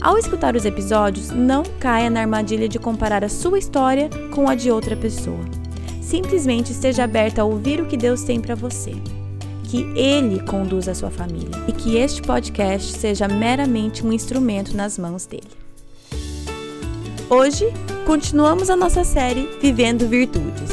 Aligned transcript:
Ao 0.00 0.16
escutar 0.16 0.54
os 0.54 0.64
episódios, 0.64 1.30
não 1.30 1.64
caia 1.80 2.08
na 2.08 2.20
armadilha 2.20 2.68
de 2.68 2.78
comparar 2.78 3.24
a 3.24 3.28
sua 3.28 3.58
história 3.58 4.08
com 4.32 4.48
a 4.48 4.54
de 4.54 4.70
outra 4.70 4.96
pessoa. 4.96 5.44
Simplesmente 6.00 6.70
esteja 6.70 7.02
aberta 7.02 7.42
a 7.42 7.44
ouvir 7.44 7.80
o 7.80 7.86
que 7.86 7.96
Deus 7.96 8.22
tem 8.22 8.40
para 8.40 8.54
você. 8.54 8.92
Que 9.64 9.82
Ele 9.98 10.40
conduza 10.44 10.92
a 10.92 10.94
sua 10.94 11.10
família 11.10 11.50
e 11.66 11.72
que 11.72 11.96
este 11.96 12.22
podcast 12.22 12.92
seja 12.92 13.26
meramente 13.26 14.06
um 14.06 14.12
instrumento 14.12 14.74
nas 14.76 14.96
mãos 14.96 15.26
dele. 15.26 15.50
Hoje, 17.28 17.66
continuamos 18.06 18.70
a 18.70 18.76
nossa 18.76 19.02
série 19.02 19.50
Vivendo 19.60 20.08
Virtudes. 20.08 20.70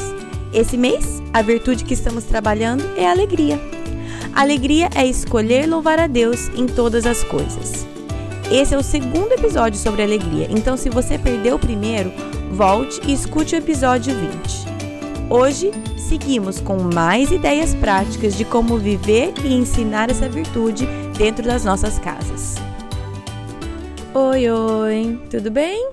Esse 0.53 0.77
mês, 0.77 1.21
a 1.33 1.41
virtude 1.41 1.83
que 1.83 1.95
estamos 1.95 2.25
trabalhando 2.25 2.83
é 2.95 3.07
a 3.07 3.11
alegria. 3.11 3.59
Alegria 4.33 4.87
é 4.95 5.05
escolher 5.05 5.67
louvar 5.67 5.99
a 5.99 6.07
Deus 6.07 6.47
em 6.49 6.67
todas 6.67 7.05
as 7.05 7.23
coisas. 7.23 7.84
Esse 8.51 8.75
é 8.75 8.77
o 8.77 8.83
segundo 8.83 9.31
episódio 9.31 9.79
sobre 9.79 10.03
alegria, 10.03 10.47
então 10.51 10.77
se 10.77 10.87
você 10.87 11.17
perdeu 11.17 11.55
o 11.55 11.59
primeiro, 11.59 12.11
volte 12.51 13.01
e 13.07 13.11
escute 13.11 13.55
o 13.55 13.57
episódio 13.57 14.13
20. 14.15 14.65
Hoje, 15.31 15.71
seguimos 15.97 16.61
com 16.61 16.77
mais 16.77 17.31
ideias 17.31 17.73
práticas 17.73 18.37
de 18.37 18.45
como 18.45 18.77
viver 18.77 19.33
e 19.43 19.51
ensinar 19.51 20.11
essa 20.11 20.29
virtude 20.29 20.85
dentro 21.17 21.43
das 21.43 21.65
nossas 21.65 21.97
casas. 21.97 22.53
Oi, 24.13 24.49
oi, 24.49 25.27
tudo 25.31 25.49
bem? 25.49 25.89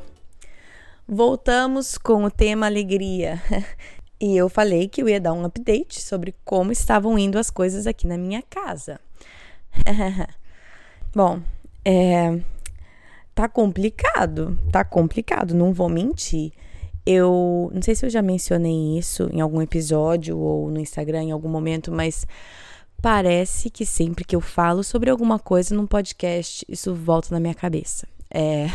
Voltamos 1.08 1.96
com 1.96 2.24
o 2.24 2.30
tema 2.30 2.66
alegria. 2.66 3.42
E 4.24 4.36
eu 4.36 4.48
falei 4.48 4.86
que 4.86 5.02
eu 5.02 5.08
ia 5.08 5.20
dar 5.20 5.32
um 5.32 5.44
update 5.44 6.00
sobre 6.00 6.32
como 6.44 6.70
estavam 6.70 7.18
indo 7.18 7.40
as 7.40 7.50
coisas 7.50 7.88
aqui 7.88 8.06
na 8.06 8.16
minha 8.16 8.40
casa. 8.40 9.00
Bom, 11.12 11.40
é, 11.84 12.40
tá 13.34 13.48
complicado, 13.48 14.58
tá 14.70 14.84
complicado, 14.84 15.54
não 15.54 15.72
vou 15.72 15.88
mentir. 15.88 16.52
Eu 17.04 17.70
não 17.74 17.82
sei 17.82 17.94
se 17.94 18.06
eu 18.06 18.10
já 18.10 18.22
mencionei 18.22 18.98
isso 18.98 19.28
em 19.32 19.40
algum 19.40 19.60
episódio 19.60 20.38
ou 20.38 20.70
no 20.70 20.78
Instagram 20.78 21.24
em 21.24 21.30
algum 21.32 21.48
momento, 21.48 21.90
mas 21.90 22.26
parece 23.00 23.68
que 23.68 23.84
sempre 23.84 24.24
que 24.24 24.36
eu 24.36 24.40
falo 24.40 24.84
sobre 24.84 25.10
alguma 25.10 25.38
coisa 25.38 25.74
num 25.74 25.86
podcast, 25.86 26.64
isso 26.68 26.94
volta 26.94 27.28
na 27.32 27.40
minha 27.40 27.54
cabeça. 27.54 28.06
É, 28.30 28.66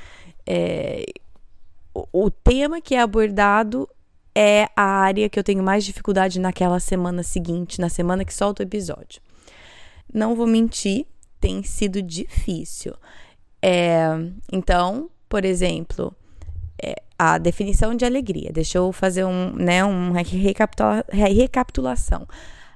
é, 0.46 1.04
o, 1.94 2.24
o 2.24 2.30
tema 2.30 2.80
que 2.80 2.94
é 2.94 3.00
abordado 3.00 3.86
é 4.34 4.68
a 4.74 4.82
área 4.82 5.28
que 5.28 5.38
eu 5.38 5.44
tenho 5.44 5.62
mais 5.62 5.84
dificuldade 5.84 6.40
naquela 6.40 6.80
semana 6.80 7.22
seguinte, 7.22 7.80
na 7.80 7.88
semana 7.88 8.24
que 8.24 8.34
solta 8.34 8.62
o 8.62 8.66
episódio. 8.66 9.20
Não 10.12 10.34
vou 10.34 10.46
mentir, 10.46 11.06
tem 11.44 11.62
sido 11.62 12.00
difícil. 12.00 12.94
É, 13.60 14.06
então, 14.50 15.10
por 15.28 15.44
exemplo, 15.44 16.14
é, 16.82 17.02
a 17.18 17.36
definição 17.36 17.94
de 17.94 18.06
alegria. 18.06 18.50
Deixa 18.50 18.78
eu 18.78 18.90
fazer 18.92 19.26
um, 19.26 19.52
né, 19.54 19.84
um 19.84 20.12
recapitula 20.12 21.04
recapitulação. 21.10 22.26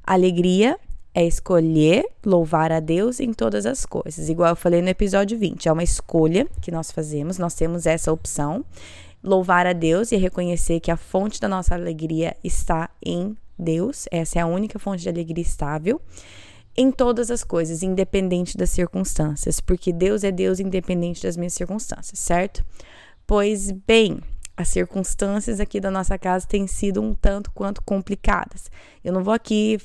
Alegria 0.04 0.78
é 1.14 1.26
escolher 1.26 2.04
louvar 2.24 2.70
a 2.70 2.78
Deus 2.78 3.20
em 3.20 3.32
todas 3.32 3.64
as 3.64 3.86
coisas. 3.86 4.28
Igual 4.28 4.50
eu 4.50 4.56
falei 4.56 4.82
no 4.82 4.90
episódio 4.90 5.38
20, 5.38 5.66
é 5.66 5.72
uma 5.72 5.82
escolha 5.82 6.46
que 6.60 6.70
nós 6.70 6.90
fazemos, 6.90 7.38
nós 7.38 7.54
temos 7.54 7.86
essa 7.86 8.12
opção. 8.12 8.62
Louvar 9.24 9.66
a 9.66 9.72
Deus 9.72 10.12
e 10.12 10.16
reconhecer 10.16 10.78
que 10.78 10.90
a 10.90 10.96
fonte 10.96 11.40
da 11.40 11.48
nossa 11.48 11.74
alegria 11.74 12.36
está 12.44 12.90
em 13.02 13.34
Deus, 13.58 14.06
essa 14.10 14.38
é 14.38 14.42
a 14.42 14.46
única 14.46 14.78
fonte 14.78 15.02
de 15.02 15.08
alegria 15.08 15.42
estável 15.42 16.00
em 16.78 16.92
todas 16.92 17.28
as 17.28 17.42
coisas, 17.42 17.82
independente 17.82 18.56
das 18.56 18.70
circunstâncias, 18.70 19.58
porque 19.60 19.92
Deus 19.92 20.22
é 20.22 20.30
Deus 20.30 20.60
independente 20.60 21.24
das 21.24 21.36
minhas 21.36 21.52
circunstâncias, 21.52 22.20
certo? 22.20 22.64
Pois 23.26 23.72
bem, 23.72 24.20
as 24.56 24.68
circunstâncias 24.68 25.58
aqui 25.58 25.80
da 25.80 25.90
nossa 25.90 26.16
casa 26.16 26.46
têm 26.46 26.68
sido 26.68 27.02
um 27.02 27.14
tanto 27.14 27.50
quanto 27.50 27.82
complicadas. 27.82 28.70
Eu 29.02 29.12
não 29.12 29.24
vou 29.24 29.34
aqui 29.34 29.76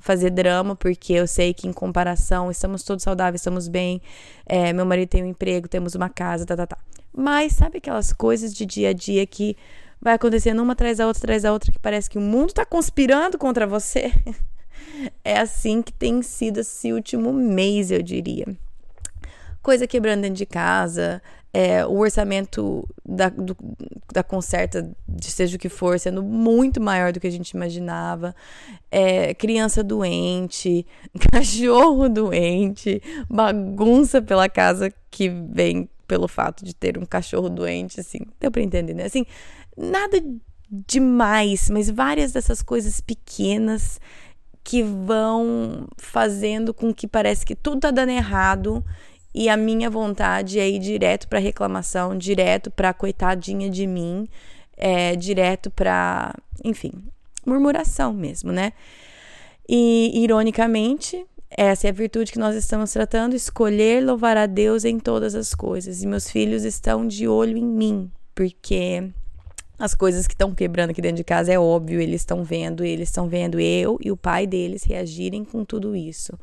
fazer 0.00 0.30
drama, 0.30 0.74
porque 0.74 1.12
eu 1.12 1.28
sei 1.28 1.54
que 1.54 1.68
em 1.68 1.72
comparação 1.72 2.50
estamos 2.50 2.82
todos 2.82 3.04
saudáveis, 3.04 3.40
estamos 3.40 3.68
bem, 3.68 4.02
é, 4.44 4.72
meu 4.72 4.84
marido 4.84 5.10
tem 5.10 5.22
um 5.22 5.28
emprego, 5.28 5.68
temos 5.68 5.94
uma 5.94 6.08
casa, 6.08 6.44
tá, 6.44 6.56
tá, 6.56 6.66
tá. 6.66 6.78
Mas 7.16 7.52
sabe 7.52 7.78
aquelas 7.78 8.12
coisas 8.12 8.52
de 8.52 8.66
dia 8.66 8.88
a 8.88 8.92
dia 8.92 9.24
que 9.24 9.56
vai 10.00 10.14
acontecendo 10.14 10.60
uma 10.60 10.72
atrás 10.72 10.98
da 10.98 11.06
outra, 11.06 11.20
atrás 11.20 11.44
da 11.44 11.52
outra, 11.52 11.70
que 11.70 11.78
parece 11.78 12.10
que 12.10 12.18
o 12.18 12.20
mundo 12.20 12.52
tá 12.52 12.66
conspirando 12.66 13.38
contra 13.38 13.68
você? 13.68 14.12
É 15.24 15.38
assim 15.38 15.82
que 15.82 15.92
tem 15.92 16.22
sido 16.22 16.60
esse 16.60 16.92
último 16.92 17.32
mês, 17.32 17.90
eu 17.90 18.02
diria. 18.02 18.46
Coisa 19.62 19.86
quebrando 19.86 20.22
dentro 20.22 20.36
de 20.36 20.46
casa, 20.46 21.22
é, 21.54 21.86
o 21.86 21.98
orçamento 21.98 22.86
da, 23.06 23.28
do, 23.28 23.56
da 24.12 24.24
conserta, 24.24 24.90
seja 25.22 25.56
o 25.56 25.58
que 25.58 25.68
for, 25.68 26.00
sendo 26.00 26.20
muito 26.20 26.80
maior 26.80 27.12
do 27.12 27.20
que 27.20 27.28
a 27.28 27.30
gente 27.30 27.50
imaginava, 27.50 28.34
é, 28.90 29.32
criança 29.34 29.82
doente, 29.84 30.84
cachorro 31.32 32.08
doente, 32.08 33.00
bagunça 33.30 34.20
pela 34.20 34.48
casa 34.48 34.92
que 35.10 35.28
vem 35.28 35.88
pelo 36.08 36.26
fato 36.26 36.64
de 36.64 36.74
ter 36.74 36.98
um 36.98 37.06
cachorro 37.06 37.48
doente, 37.48 38.00
assim, 38.00 38.18
deu 38.40 38.50
pra 38.50 38.60
entender, 38.60 38.92
né? 38.92 39.04
Assim, 39.04 39.24
nada 39.76 40.22
demais, 40.68 41.70
mas 41.70 41.88
várias 41.88 42.32
dessas 42.32 42.62
coisas 42.62 43.00
pequenas 43.00 44.00
que 44.64 44.82
vão 44.82 45.86
fazendo 45.98 46.72
com 46.72 46.92
que 46.92 47.06
parece 47.06 47.44
que 47.44 47.54
tudo 47.54 47.80
tá 47.80 47.90
dando 47.90 48.10
errado 48.10 48.82
e 49.34 49.48
a 49.48 49.56
minha 49.56 49.90
vontade 49.90 50.58
é 50.58 50.68
ir 50.68 50.78
direto 50.78 51.28
para 51.28 51.38
reclamação, 51.38 52.16
direto 52.16 52.70
para 52.70 52.94
coitadinha 52.94 53.68
de 53.68 53.86
mim, 53.86 54.26
é, 54.76 55.14
direto 55.16 55.70
para, 55.70 56.34
enfim, 56.64 56.92
murmuração 57.44 58.12
mesmo, 58.12 58.50
né? 58.52 58.72
E 59.68 60.22
ironicamente, 60.22 61.26
essa 61.50 61.86
é 61.86 61.90
a 61.90 61.92
virtude 61.92 62.32
que 62.32 62.38
nós 62.38 62.54
estamos 62.54 62.92
tratando, 62.92 63.34
escolher 63.34 64.04
louvar 64.04 64.36
a 64.36 64.46
Deus 64.46 64.84
em 64.84 64.98
todas 64.98 65.34
as 65.34 65.54
coisas. 65.54 66.02
E 66.02 66.06
meus 66.06 66.30
filhos 66.30 66.64
estão 66.64 67.06
de 67.06 67.28
olho 67.28 67.56
em 67.56 67.66
mim, 67.66 68.10
porque 68.34 69.10
as 69.84 69.94
coisas 69.94 70.26
que 70.26 70.32
estão 70.32 70.54
quebrando 70.54 70.90
aqui 70.90 71.02
dentro 71.02 71.18
de 71.18 71.24
casa 71.24 71.52
é 71.52 71.58
óbvio, 71.58 72.00
eles 72.00 72.22
estão 72.22 72.42
vendo, 72.42 72.82
eles 72.82 73.10
estão 73.10 73.28
vendo 73.28 73.60
eu 73.60 73.98
e 74.02 74.10
o 74.10 74.16
pai 74.16 74.46
deles 74.46 74.82
reagirem 74.82 75.44
com 75.44 75.62
tudo 75.62 75.94
isso. 75.94 76.38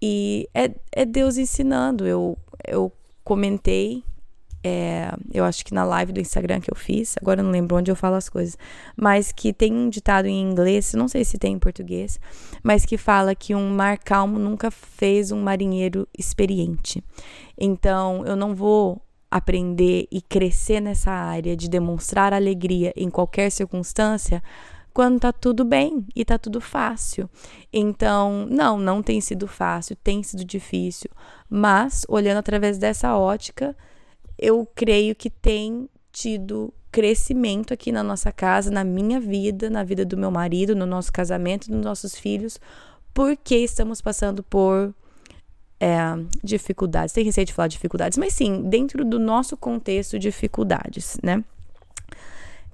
E 0.00 0.48
é, 0.54 0.70
é 0.92 1.04
Deus 1.04 1.36
ensinando. 1.36 2.06
Eu, 2.06 2.38
eu 2.64 2.92
comentei, 3.24 4.04
é, 4.62 5.10
eu 5.32 5.44
acho 5.44 5.64
que 5.64 5.74
na 5.74 5.84
live 5.84 6.12
do 6.12 6.20
Instagram 6.20 6.60
que 6.60 6.70
eu 6.70 6.76
fiz, 6.76 7.16
agora 7.20 7.40
eu 7.40 7.44
não 7.44 7.50
lembro 7.50 7.76
onde 7.76 7.90
eu 7.90 7.96
falo 7.96 8.14
as 8.14 8.28
coisas, 8.28 8.56
mas 8.96 9.32
que 9.32 9.52
tem 9.52 9.72
um 9.72 9.88
ditado 9.88 10.26
em 10.26 10.40
inglês, 10.40 10.94
não 10.94 11.08
sei 11.08 11.24
se 11.24 11.38
tem 11.38 11.54
em 11.54 11.58
português, 11.58 12.20
mas 12.62 12.86
que 12.86 12.96
fala 12.96 13.34
que 13.34 13.52
um 13.52 13.68
mar 13.70 13.98
calmo 13.98 14.38
nunca 14.38 14.70
fez 14.70 15.32
um 15.32 15.42
marinheiro 15.42 16.06
experiente. 16.16 17.02
Então, 17.58 18.24
eu 18.24 18.36
não 18.36 18.54
vou 18.54 19.03
aprender 19.34 20.06
e 20.12 20.22
crescer 20.22 20.78
nessa 20.78 21.10
área 21.10 21.56
de 21.56 21.68
demonstrar 21.68 22.32
alegria 22.32 22.92
em 22.94 23.10
qualquer 23.10 23.50
circunstância 23.50 24.40
quando 24.92 25.18
tá 25.18 25.32
tudo 25.32 25.64
bem 25.64 26.06
e 26.14 26.24
tá 26.24 26.38
tudo 26.38 26.60
fácil. 26.60 27.28
Então, 27.72 28.46
não, 28.48 28.78
não 28.78 29.02
tem 29.02 29.20
sido 29.20 29.48
fácil, 29.48 29.96
tem 29.96 30.22
sido 30.22 30.44
difícil, 30.44 31.10
mas 31.50 32.06
olhando 32.08 32.38
através 32.38 32.78
dessa 32.78 33.16
ótica, 33.16 33.76
eu 34.38 34.64
creio 34.72 35.16
que 35.16 35.28
tem 35.28 35.90
tido 36.12 36.72
crescimento 36.92 37.74
aqui 37.74 37.90
na 37.90 38.04
nossa 38.04 38.30
casa, 38.30 38.70
na 38.70 38.84
minha 38.84 39.18
vida, 39.18 39.68
na 39.68 39.82
vida 39.82 40.04
do 40.04 40.16
meu 40.16 40.30
marido, 40.30 40.76
no 40.76 40.86
nosso 40.86 41.12
casamento, 41.12 41.72
nos 41.72 41.84
nossos 41.84 42.14
filhos, 42.14 42.60
porque 43.12 43.56
estamos 43.56 44.00
passando 44.00 44.44
por 44.44 44.94
é, 45.84 45.98
dificuldades. 46.42 47.12
Tem 47.12 47.22
receio 47.22 47.46
de 47.46 47.52
falar 47.52 47.68
dificuldades, 47.68 48.16
mas 48.16 48.32
sim, 48.32 48.62
dentro 48.62 49.04
do 49.04 49.18
nosso 49.18 49.54
contexto, 49.54 50.18
dificuldades, 50.18 51.18
né? 51.22 51.44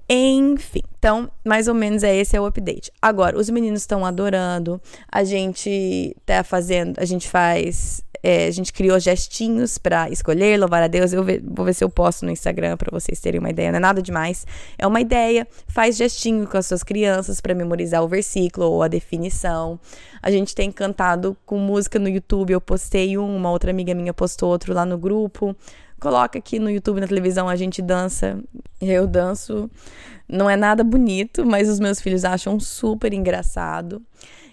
Enfim, 0.07 0.81
então, 0.97 1.29
mais 1.43 1.67
ou 1.67 1.73
menos 1.73 2.03
é 2.03 2.15
esse 2.15 2.35
é 2.37 2.41
o 2.41 2.45
update. 2.45 2.91
Agora, 3.01 3.37
os 3.37 3.49
meninos 3.49 3.81
estão 3.81 4.05
adorando, 4.05 4.81
a 5.09 5.25
gente 5.25 6.15
tá 6.25 6.41
fazendo, 6.43 6.99
a 6.99 7.05
gente 7.05 7.29
faz 7.29 8.01
é, 8.23 8.47
a 8.47 8.51
gente 8.51 8.71
criou 8.71 8.99
gestinhos 8.99 9.77
para 9.77 10.09
escolher, 10.09 10.59
louvar 10.59 10.83
a 10.83 10.87
Deus. 10.87 11.11
Eu 11.11 11.23
vou 11.43 11.65
ver 11.65 11.73
se 11.73 11.83
eu 11.83 11.89
posto 11.89 12.25
no 12.25 12.31
Instagram 12.31 12.77
para 12.77 12.89
vocês 12.91 13.19
terem 13.19 13.39
uma 13.39 13.49
ideia. 13.49 13.71
Não 13.71 13.77
é 13.77 13.79
nada 13.79 14.01
demais. 14.01 14.45
É 14.77 14.85
uma 14.85 15.01
ideia. 15.01 15.47
Faz 15.67 15.97
gestinho 15.97 16.47
com 16.47 16.57
as 16.57 16.67
suas 16.67 16.83
crianças 16.83 17.41
para 17.41 17.55
memorizar 17.55 18.03
o 18.03 18.07
versículo 18.07 18.69
ou 18.69 18.83
a 18.83 18.87
definição. 18.87 19.79
A 20.21 20.29
gente 20.29 20.53
tem 20.53 20.71
cantado 20.71 21.35
com 21.45 21.57
música 21.57 21.97
no 21.97 22.07
YouTube. 22.07 22.53
Eu 22.53 22.61
postei 22.61 23.17
um, 23.17 23.35
uma 23.35 23.49
outra 23.49 23.71
amiga 23.71 23.93
minha 23.93 24.13
postou 24.13 24.49
outro 24.49 24.73
lá 24.73 24.85
no 24.85 24.97
grupo. 24.97 25.55
Coloca 25.99 26.39
aqui 26.39 26.57
no 26.57 26.69
YouTube, 26.69 26.99
na 26.99 27.07
televisão, 27.07 27.47
a 27.47 27.55
gente 27.55 27.79
dança. 27.79 28.39
Eu 28.81 29.05
danço. 29.05 29.69
Não 30.27 30.49
é 30.49 30.55
nada 30.55 30.83
bonito, 30.83 31.45
mas 31.45 31.69
os 31.69 31.79
meus 31.79 32.01
filhos 32.01 32.25
acham 32.25 32.59
super 32.59 33.13
engraçado. 33.13 34.01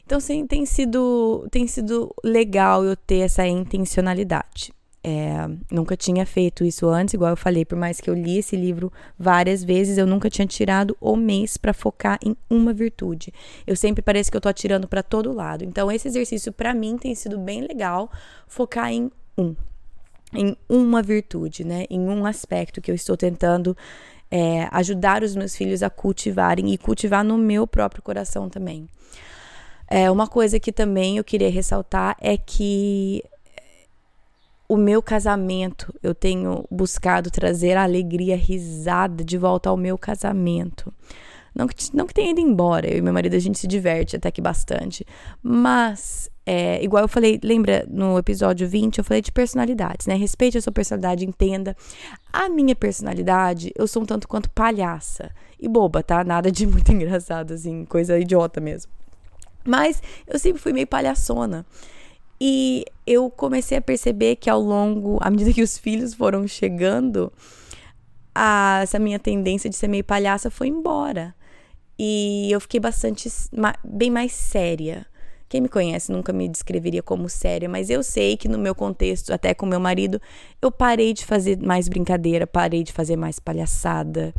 Então, 0.09 0.21
sim, 0.21 0.47
tem 0.47 0.65
sido, 0.65 1.47
tem 1.51 1.67
sido 1.67 2.11
legal 2.25 2.83
eu 2.83 2.97
ter 2.97 3.19
essa 3.19 3.47
intencionalidade. 3.47 4.73
É, 5.05 5.47
nunca 5.71 5.99
tinha 5.99 6.25
feito 6.25 6.65
isso 6.65 6.89
antes, 6.89 7.13
igual 7.13 7.33
eu 7.33 7.37
falei, 7.37 7.63
por 7.63 7.77
mais 7.77 8.01
que 8.01 8.09
eu 8.09 8.15
li 8.15 8.39
esse 8.39 8.57
livro 8.57 8.91
várias 9.19 9.63
vezes, 9.63 9.99
eu 9.99 10.07
nunca 10.07 10.31
tinha 10.31 10.47
tirado 10.47 10.97
o 10.99 11.15
mês 11.15 11.59
para 11.59 11.75
focar 11.75 12.19
em 12.25 12.35
uma 12.49 12.73
virtude. 12.73 13.35
Eu 13.67 13.77
sempre 13.77 14.01
parece 14.01 14.31
que 14.31 14.37
eu 14.39 14.41
tô 14.41 14.49
atirando 14.49 14.89
para 14.89 15.03
todo 15.03 15.31
lado. 15.31 15.63
Então, 15.63 15.93
esse 15.93 16.09
exercício 16.09 16.55
para 16.55 16.73
mim 16.73 16.97
tem 16.97 17.15
sido 17.15 17.37
bem 17.37 17.61
legal, 17.61 18.11
focar 18.47 18.91
em 18.91 19.11
um, 19.37 19.55
em 20.33 20.57
uma 20.71 21.03
virtude, 21.03 21.65
né? 21.65 21.85
Em 21.91 22.01
um 22.01 22.25
aspecto 22.25 22.81
que 22.81 22.91
eu 22.91 22.95
estou 22.95 23.15
tentando 23.15 23.77
é, 24.31 24.69
ajudar 24.73 25.23
os 25.23 25.37
meus 25.37 25.55
filhos 25.55 25.83
a 25.83 25.91
cultivarem 25.91 26.73
e 26.73 26.79
cultivar 26.79 27.23
no 27.23 27.37
meu 27.37 27.67
próprio 27.67 28.03
coração 28.03 28.49
também. 28.49 28.89
É, 29.91 30.11
uma 30.11 30.27
coisa 30.27 30.61
que 30.61 30.71
também 30.71 31.17
eu 31.17 31.25
queria 31.25 31.51
ressaltar 31.51 32.17
é 32.21 32.37
que 32.37 33.25
o 34.69 34.77
meu 34.77 35.03
casamento, 35.03 35.95
eu 36.03 36.15
tenho 36.15 36.65
buscado 36.71 37.31
trazer 37.31 37.77
a 37.77 37.85
alegria, 37.85 38.37
risada 38.37 39.25
de 39.25 39.39
volta 39.39 39.71
ao 39.71 39.77
meu 39.77 39.97
casamento. 39.97 40.93
Não 41.55 41.67
que, 41.67 41.75
não 41.97 42.07
que 42.07 42.13
tenha 42.13 42.31
ido 42.31 42.41
embora, 42.41 42.87
eu 42.87 42.99
e 42.99 43.01
meu 43.01 43.13
marido 43.13 43.35
a 43.35 43.39
gente 43.39 43.59
se 43.59 43.67
diverte 43.67 44.15
até 44.15 44.31
que 44.31 44.43
bastante. 44.43 45.07
Mas, 45.43 46.31
é, 46.45 46.85
igual 46.85 47.05
eu 47.05 47.09
falei, 47.09 47.41
lembra 47.43 47.87
no 47.89 48.19
episódio 48.19 48.69
20, 48.69 48.99
eu 48.99 49.05
falei 49.05 49.23
de 49.23 49.33
personalidades, 49.33 50.07
né? 50.07 50.15
Respeite 50.15 50.59
a 50.59 50.63
sua 50.63 50.73
personalidade, 50.73 51.25
entenda. 51.25 51.75
A 52.31 52.49
minha 52.51 52.77
personalidade, 52.77 53.73
eu 53.75 53.89
sou 53.89 54.03
um 54.03 54.07
tanto 54.07 54.29
quanto 54.29 54.51
palhaça. 54.51 55.31
E 55.59 55.67
boba, 55.67 56.03
tá? 56.03 56.23
Nada 56.23 56.53
de 56.53 56.67
muito 56.67 56.93
engraçado, 56.93 57.55
assim, 57.55 57.87
coisa 57.87 58.19
idiota 58.19 58.61
mesmo. 58.61 58.93
Mas 59.69 60.03
eu 60.27 60.39
sempre 60.39 60.61
fui 60.61 60.73
meio 60.73 60.87
palhaçona. 60.87 61.65
E 62.41 62.85
eu 63.07 63.29
comecei 63.31 63.79
a 63.79 63.81
perceber 63.81 64.37
que 64.37 64.49
ao 64.49 64.61
longo, 64.61 65.19
à 65.21 65.31
medida 65.31 65.53
que 65.53 65.63
os 65.63 65.77
filhos 65.77 66.15
foram 66.15 66.47
chegando, 66.47 67.33
a, 68.35 68.81
essa 68.83 68.99
minha 68.99 69.19
tendência 69.19 69.69
de 69.69 69.77
ser 69.77 69.89
meio 69.89 70.05
palhaça 70.05 70.51
foi 70.51 70.69
embora. 70.69 71.35
E 71.99 72.49
eu 72.53 72.61
fiquei 72.61 72.79
bastante, 72.79 73.29
bem 73.85 74.11
mais 74.11 74.33
séria. 74.33 75.05
Quem 75.49 75.63
me 75.63 75.69
conhece 75.69 76.13
nunca 76.13 76.33
me 76.33 76.47
descreveria 76.47 77.03
como 77.03 77.29
séria, 77.29 77.69
mas 77.69 77.89
eu 77.89 78.03
sei 78.03 78.37
que 78.37 78.49
no 78.49 78.59
meu 78.59 78.75
contexto, 78.75 79.33
até 79.33 79.55
com 79.55 79.65
meu 79.65 79.81
marido, 79.81 80.21
eu 80.61 80.71
parei 80.71 81.15
de 81.15 81.25
fazer 81.25 81.59
mais 81.59 81.89
brincadeira, 81.89 82.47
parei 82.47 82.85
de 82.85 82.93
fazer 82.93 83.17
mais 83.17 83.41
palhaçada, 83.41 84.35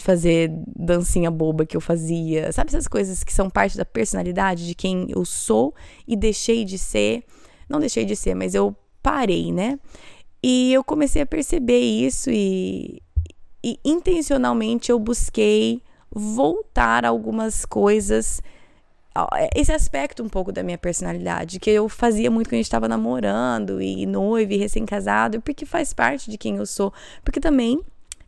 fazer 0.00 0.50
dancinha 0.76 1.30
boba 1.30 1.66
que 1.66 1.76
eu 1.76 1.80
fazia. 1.80 2.52
Sabe 2.52 2.68
essas 2.68 2.88
coisas 2.88 3.24
que 3.24 3.32
são 3.32 3.48
parte 3.50 3.76
da 3.76 3.84
personalidade 3.84 4.66
de 4.66 4.74
quem 4.74 5.06
eu 5.08 5.24
sou 5.24 5.74
e 6.06 6.16
deixei 6.16 6.64
de 6.64 6.78
ser? 6.78 7.24
Não 7.68 7.80
deixei 7.80 8.04
de 8.04 8.16
ser, 8.16 8.34
mas 8.34 8.54
eu 8.54 8.74
parei, 9.02 9.52
né? 9.52 9.78
E 10.42 10.72
eu 10.72 10.82
comecei 10.82 11.22
a 11.22 11.26
perceber 11.26 11.80
isso 11.80 12.30
e, 12.30 13.02
e 13.62 13.78
intencionalmente 13.84 14.90
eu 14.90 14.98
busquei 14.98 15.82
voltar 16.12 17.04
algumas 17.04 17.64
coisas 17.64 18.42
esse 19.54 19.72
aspecto 19.72 20.22
um 20.22 20.28
pouco 20.28 20.52
da 20.52 20.62
minha 20.62 20.78
personalidade, 20.78 21.58
que 21.58 21.70
eu 21.70 21.88
fazia 21.88 22.30
muito 22.30 22.48
quando 22.48 22.54
a 22.54 22.58
gente 22.58 22.66
estava 22.66 22.88
namorando 22.88 23.82
e 23.82 24.06
noivo 24.06 24.52
e 24.52 24.56
recém-casado, 24.56 25.40
porque 25.40 25.66
faz 25.66 25.92
parte 25.92 26.30
de 26.30 26.38
quem 26.38 26.56
eu 26.56 26.66
sou. 26.66 26.92
Porque 27.24 27.40
também 27.40 27.80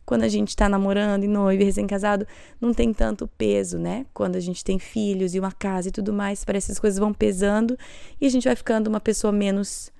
quando 0.05 0.23
a 0.23 0.27
gente 0.27 0.49
está 0.49 0.67
namorando 0.67 1.23
e 1.23 1.27
noivo 1.27 1.61
e 1.61 1.65
recém-casado, 1.65 2.27
não 2.59 2.73
tem 2.73 2.93
tanto 2.93 3.27
peso, 3.27 3.77
né? 3.77 4.05
Quando 4.13 4.35
a 4.35 4.39
gente 4.39 4.63
tem 4.63 4.77
filhos 4.77 5.33
e 5.33 5.39
uma 5.39 5.51
casa 5.51 5.89
e 5.89 5.91
tudo 5.91 6.11
mais, 6.11 6.43
parece 6.43 6.67
que 6.67 6.71
as 6.73 6.79
coisas 6.79 6.99
vão 6.99 7.13
pesando 7.13 7.77
e 8.19 8.25
a 8.25 8.29
gente 8.29 8.45
vai 8.45 8.55
ficando 8.55 8.87
uma 8.87 8.99
pessoa 8.99 9.31
menos 9.31 9.91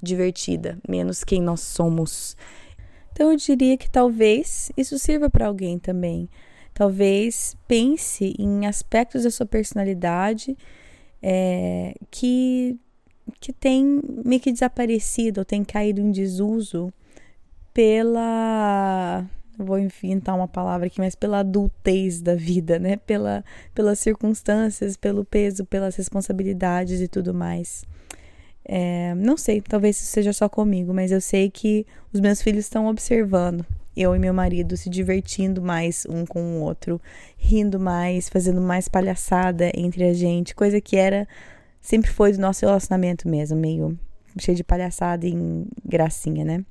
divertida, 0.00 0.78
menos 0.88 1.24
quem 1.24 1.40
nós 1.40 1.60
somos. 1.60 2.36
Então 3.12 3.30
eu 3.30 3.36
diria 3.36 3.76
que 3.76 3.90
talvez 3.90 4.70
isso 4.76 4.98
sirva 4.98 5.28
para 5.28 5.46
alguém 5.46 5.78
também. 5.78 6.28
Talvez 6.72 7.56
pense 7.68 8.34
em 8.38 8.66
aspectos 8.66 9.24
da 9.24 9.30
sua 9.30 9.44
personalidade 9.44 10.56
é, 11.22 11.94
que, 12.10 12.78
que 13.38 13.52
tem 13.52 14.00
meio 14.24 14.40
que 14.40 14.50
desaparecido 14.50 15.40
ou 15.40 15.44
tem 15.44 15.62
caído 15.62 16.00
em 16.00 16.10
desuso 16.10 16.92
pela 17.72 19.24
vou 19.58 19.78
inventar 19.78 20.34
uma 20.34 20.48
palavra 20.48 20.86
aqui, 20.86 20.98
mas 20.98 21.14
pela 21.14 21.40
adultez 21.40 22.20
da 22.20 22.34
vida, 22.34 22.78
né? 22.78 22.96
Pela, 22.96 23.44
pelas 23.74 23.98
circunstâncias, 23.98 24.96
pelo 24.96 25.24
peso, 25.24 25.64
pelas 25.64 25.94
responsabilidades 25.96 27.00
e 27.00 27.08
tudo 27.08 27.32
mais. 27.32 27.84
É, 28.64 29.14
não 29.14 29.36
sei, 29.36 29.60
talvez 29.60 29.96
isso 29.96 30.06
seja 30.06 30.32
só 30.32 30.48
comigo, 30.48 30.94
mas 30.94 31.10
eu 31.10 31.20
sei 31.20 31.50
que 31.50 31.86
os 32.12 32.20
meus 32.20 32.40
filhos 32.40 32.64
estão 32.64 32.86
observando 32.86 33.66
eu 33.96 34.16
e 34.16 34.18
meu 34.18 34.32
marido 34.32 34.76
se 34.76 34.88
divertindo 34.88 35.60
mais 35.60 36.06
um 36.08 36.24
com 36.24 36.40
o 36.40 36.60
outro, 36.62 37.00
rindo 37.36 37.78
mais, 37.78 38.28
fazendo 38.28 38.60
mais 38.60 38.88
palhaçada 38.88 39.70
entre 39.74 40.04
a 40.04 40.14
gente, 40.14 40.54
coisa 40.54 40.80
que 40.80 40.96
era 40.96 41.28
sempre 41.80 42.10
foi 42.10 42.32
do 42.32 42.40
nosso 42.40 42.64
relacionamento 42.64 43.28
mesmo, 43.28 43.56
meio 43.56 43.98
cheio 44.38 44.56
de 44.56 44.64
palhaçada 44.64 45.26
e 45.26 45.34
gracinha, 45.84 46.44
né? 46.44 46.64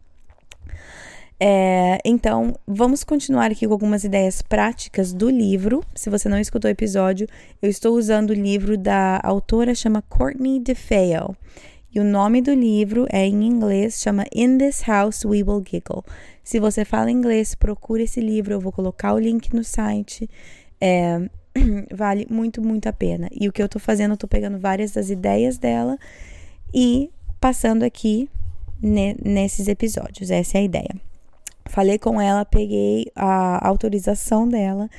É, 1.43 1.97
então, 2.05 2.53
vamos 2.67 3.03
continuar 3.03 3.49
aqui 3.49 3.65
com 3.65 3.73
algumas 3.73 4.03
ideias 4.03 4.43
práticas 4.43 5.11
do 5.11 5.27
livro. 5.27 5.83
Se 5.95 6.07
você 6.07 6.29
não 6.29 6.39
escutou 6.39 6.69
o 6.69 6.71
episódio, 6.71 7.27
eu 7.59 7.67
estou 7.67 7.97
usando 7.97 8.29
o 8.29 8.35
livro 8.35 8.77
da 8.77 9.19
autora 9.23 9.73
chama 9.73 10.03
Courtney 10.03 10.59
DeFeo. 10.59 11.35
E 11.93 11.99
o 11.99 12.03
nome 12.03 12.43
do 12.43 12.53
livro 12.53 13.07
é 13.11 13.25
em 13.25 13.43
inglês, 13.43 13.99
chama 13.99 14.23
In 14.33 14.59
This 14.59 14.83
House 14.87 15.25
We 15.25 15.43
Will 15.43 15.63
Giggle. 15.67 16.05
Se 16.43 16.59
você 16.59 16.85
fala 16.85 17.09
inglês, 17.09 17.55
procure 17.55 18.03
esse 18.03 18.21
livro, 18.21 18.53
eu 18.53 18.61
vou 18.61 18.71
colocar 18.71 19.13
o 19.13 19.19
link 19.19 19.51
no 19.51 19.63
site. 19.63 20.29
É, 20.79 21.27
vale 21.91 22.27
muito, 22.29 22.61
muito 22.61 22.87
a 22.87 22.93
pena. 22.93 23.27
E 23.31 23.49
o 23.49 23.51
que 23.51 23.63
eu 23.63 23.67
tô 23.67 23.79
fazendo, 23.79 24.11
eu 24.11 24.17
tô 24.17 24.27
pegando 24.27 24.59
várias 24.59 24.91
das 24.91 25.09
ideias 25.09 25.57
dela 25.57 25.97
e 26.71 27.09
passando 27.39 27.83
aqui 27.83 28.29
ne, 28.81 29.15
nesses 29.23 29.67
episódios. 29.67 30.31
Essa 30.31 30.57
é 30.57 30.61
a 30.61 30.63
ideia. 30.63 30.95
Falei 31.67 31.97
com 31.99 32.19
ela, 32.19 32.43
peguei 32.43 33.05
a 33.15 33.67
autorização 33.67 34.47
dela. 34.47 34.89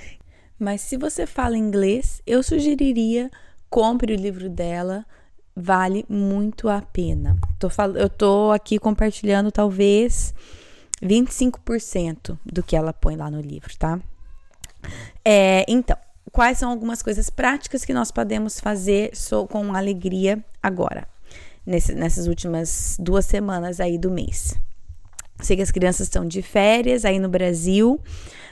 Mas 0.59 0.81
se 0.81 0.97
você 0.97 1.27
fala 1.27 1.57
inglês, 1.57 2.23
eu 2.27 2.43
sugeriria 2.43 3.31
compre 3.73 4.13
o 4.13 4.17
livro 4.17 4.51
dela, 4.51 5.07
vale 5.57 6.05
muito 6.07 6.69
a 6.69 6.83
pena. 6.83 7.39
Tô 7.59 7.71
fal... 7.71 7.97
Eu 7.97 8.11
tô 8.11 8.53
aqui 8.53 8.79
compartilhando 8.79 9.51
talvez 9.51 10.35
25% 11.03 12.39
do 12.45 12.63
que 12.63 12.77
ela 12.77 12.93
põe 12.93 13.17
lá 13.17 13.31
no 13.31 13.41
livro, 13.41 13.75
tá? 13.79 13.99
É, 15.25 15.65
então, 15.67 15.97
quais 16.31 16.59
são 16.59 16.71
algumas 16.71 17.03
coisas 17.03 17.31
práticas 17.31 17.83
que 17.83 17.95
nós 17.95 18.11
podemos 18.11 18.61
fazer 18.61 19.13
com 19.49 19.75
alegria 19.75 20.45
agora, 20.63 21.09
nesse, 21.65 21.95
nessas 21.95 22.27
últimas 22.27 22.97
duas 22.99 23.27
semanas 23.27 23.81
aí 23.81 23.99
do 23.99 24.11
mês? 24.11 24.59
Sei 25.41 25.57
que 25.57 25.63
as 25.63 25.71
crianças 25.71 26.07
estão 26.07 26.25
de 26.25 26.41
férias 26.41 27.05
aí 27.05 27.19
no 27.19 27.29
Brasil, 27.29 28.01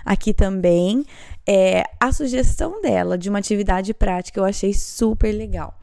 aqui 0.05 0.35
também. 0.35 1.05
É, 1.47 1.85
a 1.99 2.13
sugestão 2.13 2.83
dela 2.83 3.17
de 3.17 3.29
uma 3.29 3.39
atividade 3.39 3.95
prática 3.95 4.41
eu 4.41 4.45
achei 4.45 4.75
super 4.75 5.33
legal. 5.33 5.79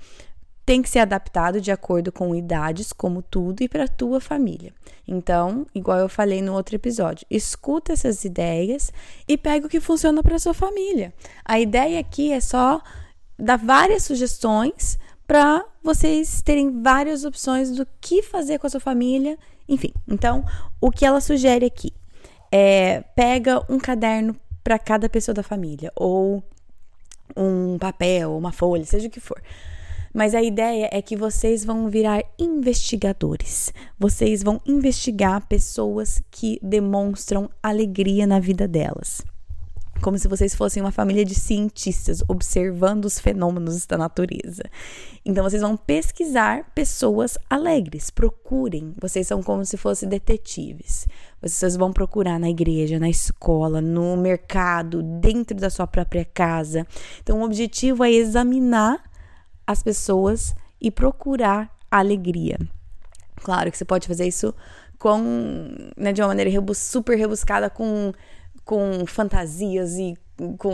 Tem 0.66 0.82
que 0.82 0.90
ser 0.90 1.00
adaptado 1.00 1.62
de 1.62 1.72
acordo 1.72 2.12
com 2.12 2.36
idades, 2.36 2.92
como 2.92 3.22
tudo, 3.22 3.62
e 3.62 3.70
para 3.70 3.86
a 3.86 3.88
tua 3.88 4.20
família. 4.20 4.74
Então, 5.08 5.66
igual 5.74 5.98
eu 5.98 6.10
falei 6.10 6.42
no 6.42 6.54
outro 6.54 6.76
episódio, 6.76 7.26
escuta 7.32 7.94
essas 7.94 8.26
ideias 8.26 8.92
e 9.26 9.38
pega 9.38 9.66
o 9.66 9.70
que 9.70 9.80
funciona 9.80 10.22
para 10.22 10.38
sua 10.38 10.54
família. 10.54 11.14
A 11.46 11.58
ideia 11.58 12.02
aqui 12.02 12.34
é 12.34 12.42
só 12.42 12.82
dar 13.40 13.58
várias 13.58 14.04
sugestões 14.04 15.00
para 15.28 15.66
vocês 15.84 16.42
terem 16.42 16.82
várias 16.82 17.26
opções 17.26 17.72
do 17.72 17.86
que 18.00 18.24
fazer 18.24 18.58
com 18.58 18.66
a 18.66 18.70
sua 18.70 18.80
família 18.80 19.38
enfim, 19.68 19.92
então 20.08 20.46
o 20.80 20.90
que 20.90 21.06
ela 21.06 21.20
sugere 21.20 21.66
aqui 21.66 21.92
é 22.52 23.02
pega 23.16 23.62
um 23.70 23.78
caderno 23.78 24.36
para 24.64 24.80
cada 24.80 25.10
pessoa 25.10 25.36
da 25.36 25.44
família 25.44 25.92
ou 25.96 26.42
um 27.36 27.78
papel, 27.78 28.38
uma 28.38 28.54
folha, 28.54 28.86
seja 28.86 29.08
o 29.08 29.12
que 29.12 29.20
for. 29.20 29.42
Mas 30.14 30.34
a 30.34 30.42
ideia 30.42 30.90
é 30.92 31.02
que 31.02 31.16
vocês 31.16 31.64
vão 31.64 31.90
virar 31.90 32.24
investigadores. 32.40 33.72
Vocês 34.00 34.42
vão 34.42 34.60
investigar 34.66 35.46
pessoas 35.48 36.22
que 36.32 36.58
demonstram 36.64 37.50
alegria 37.62 38.26
na 38.26 38.40
vida 38.40 38.68
delas 38.68 39.22
como 40.01 40.18
se 40.18 40.27
vocês 40.27 40.56
fossem 40.56 40.82
uma 40.82 40.92
família 40.92 41.25
de 41.25 41.36
cientistas 41.36 42.24
observando 42.27 43.06
os 43.06 43.20
fenômenos 43.20 43.86
da 43.86 43.98
natureza. 43.98 44.63
Então 45.25 45.44
vocês 45.44 45.62
vão 45.62 45.75
pesquisar 45.75 46.72
pessoas 46.74 47.38
alegres, 47.50 48.10
procurem. 48.10 48.94
Vocês 49.00 49.27
são 49.27 49.42
como 49.44 49.66
se 49.66 49.77
fossem 49.77 50.08
detetives. 50.08 51.08
Vocês 51.42 51.75
vão 51.75 51.92
procurar 51.92 52.39
na 52.39 52.50
igreja, 52.50 53.00
na 53.00 53.10
escola, 53.10 53.82
no 53.82 54.16
mercado, 54.18 55.01
dentro 55.04 55.58
da 55.58 55.70
sua 55.70 55.88
própria 55.88 56.25
casa. 56.25 56.86
Então 57.22 57.42
o 57.42 57.44
objetivo 57.44 58.04
é 58.04 58.12
examinar 58.12 59.04
as 59.66 59.84
pessoas 59.84 60.56
e 60.80 60.89
procurar 60.89 61.75
alegria. 61.89 62.58
Claro 63.44 63.72
que 63.72 63.77
você 63.77 63.86
pode 63.86 64.08
fazer 64.08 64.27
isso 64.27 64.54
com, 64.98 65.92
né, 65.96 66.12
de 66.12 66.22
uma 66.22 66.30
maneira 66.30 66.51
super 66.74 67.18
rebuscada 67.18 67.70
com 67.70 68.12
com 68.68 69.06
fantasias 69.08 69.98
e 69.98 70.14
com, 70.58 70.74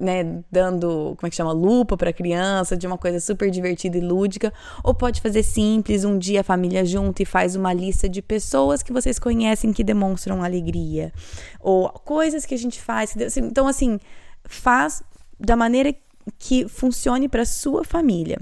né, 0.00 0.42
dando, 0.50 1.14
como 1.16 1.26
é 1.26 1.30
que 1.30 1.36
chama, 1.36 1.52
lupa 1.52 1.96
para 1.96 2.12
criança, 2.12 2.76
de 2.76 2.86
uma 2.86 2.98
coisa 2.98 3.18
super 3.20 3.50
divertida 3.50 3.96
e 3.96 4.00
lúdica, 4.00 4.52
ou 4.82 4.92
pode 4.92 5.20
fazer 5.22 5.42
simples, 5.44 6.04
um 6.04 6.18
dia 6.18 6.40
a 6.40 6.44
família 6.44 6.84
junta 6.84 7.22
e 7.22 7.24
faz 7.24 7.54
uma 7.54 7.72
lista 7.72 8.08
de 8.08 8.20
pessoas 8.20 8.82
que 8.82 8.92
vocês 8.92 9.18
conhecem 9.18 9.72
que 9.72 9.84
demonstram 9.84 10.42
alegria, 10.42 11.12
ou 11.60 11.88
coisas 11.88 12.44
que 12.44 12.54
a 12.54 12.58
gente 12.58 12.82
faz, 12.82 13.14
então 13.38 13.66
assim, 13.68 13.98
faz 14.44 15.02
da 15.38 15.56
maneira 15.56 15.94
que 16.36 16.68
funcione 16.68 17.28
para 17.28 17.46
sua 17.46 17.84
família. 17.84 18.38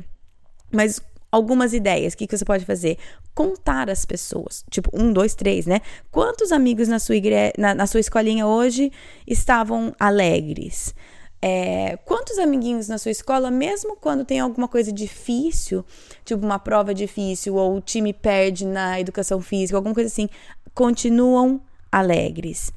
Mas 0.72 1.00
algumas 1.30 1.72
ideias. 1.72 2.14
O 2.14 2.16
que, 2.16 2.26
que 2.26 2.36
você 2.36 2.44
pode 2.44 2.64
fazer? 2.64 2.98
Contar 3.34 3.90
as 3.90 4.04
pessoas. 4.04 4.64
Tipo, 4.70 4.90
um, 4.92 5.12
dois, 5.12 5.34
três, 5.34 5.66
né? 5.66 5.80
Quantos 6.10 6.52
amigos 6.52 6.88
na 6.88 6.98
sua, 6.98 7.16
igre... 7.16 7.52
na, 7.56 7.74
na 7.74 7.86
sua 7.86 8.00
escolinha 8.00 8.46
hoje 8.46 8.90
estavam 9.26 9.94
alegres? 9.98 10.94
É, 11.40 11.96
quantos 12.04 12.36
amiguinhos 12.38 12.88
na 12.88 12.98
sua 12.98 13.12
escola, 13.12 13.48
mesmo 13.50 13.96
quando 13.96 14.24
tem 14.24 14.40
alguma 14.40 14.66
coisa 14.66 14.92
difícil, 14.92 15.84
tipo 16.24 16.44
uma 16.44 16.58
prova 16.58 16.92
difícil, 16.92 17.54
ou 17.54 17.76
o 17.76 17.80
time 17.80 18.12
perde 18.12 18.66
na 18.66 18.98
educação 18.98 19.40
física, 19.40 19.76
alguma 19.76 19.94
coisa 19.94 20.08
assim, 20.08 20.28
continuam 20.74 21.60
alegres? 21.92 22.72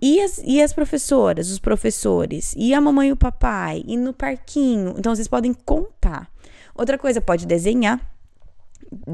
E 0.00 0.20
as, 0.20 0.40
e 0.44 0.62
as 0.62 0.72
professoras, 0.72 1.50
os 1.50 1.58
professores, 1.58 2.54
e 2.56 2.72
a 2.72 2.80
mamãe 2.80 3.08
e 3.08 3.12
o 3.12 3.16
papai, 3.16 3.82
e 3.86 3.96
no 3.96 4.12
parquinho. 4.12 4.94
Então, 4.96 5.14
vocês 5.14 5.26
podem 5.26 5.52
contar. 5.52 6.30
Outra 6.78 6.96
coisa, 6.96 7.20
pode 7.20 7.44
desenhar. 7.44 8.00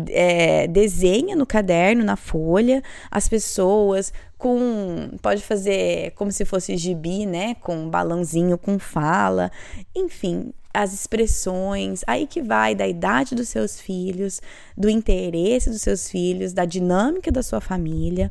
É, 0.08 0.68
desenha 0.68 1.34
no 1.34 1.46
caderno, 1.46 2.04
na 2.04 2.14
folha, 2.14 2.82
as 3.10 3.26
pessoas 3.26 4.12
com. 4.36 5.10
Pode 5.22 5.42
fazer 5.42 6.12
como 6.12 6.30
se 6.30 6.44
fosse 6.44 6.76
gibi, 6.76 7.24
né? 7.24 7.54
Com 7.56 7.74
um 7.76 7.90
balãozinho, 7.90 8.58
com 8.58 8.78
fala, 8.78 9.50
enfim, 9.96 10.52
as 10.74 10.92
expressões, 10.92 12.02
aí 12.06 12.26
que 12.26 12.42
vai 12.42 12.74
da 12.74 12.86
idade 12.86 13.34
dos 13.34 13.48
seus 13.48 13.80
filhos, 13.80 14.42
do 14.76 14.90
interesse 14.90 15.70
dos 15.70 15.80
seus 15.80 16.10
filhos, 16.10 16.52
da 16.52 16.66
dinâmica 16.66 17.32
da 17.32 17.42
sua 17.42 17.60
família 17.60 18.30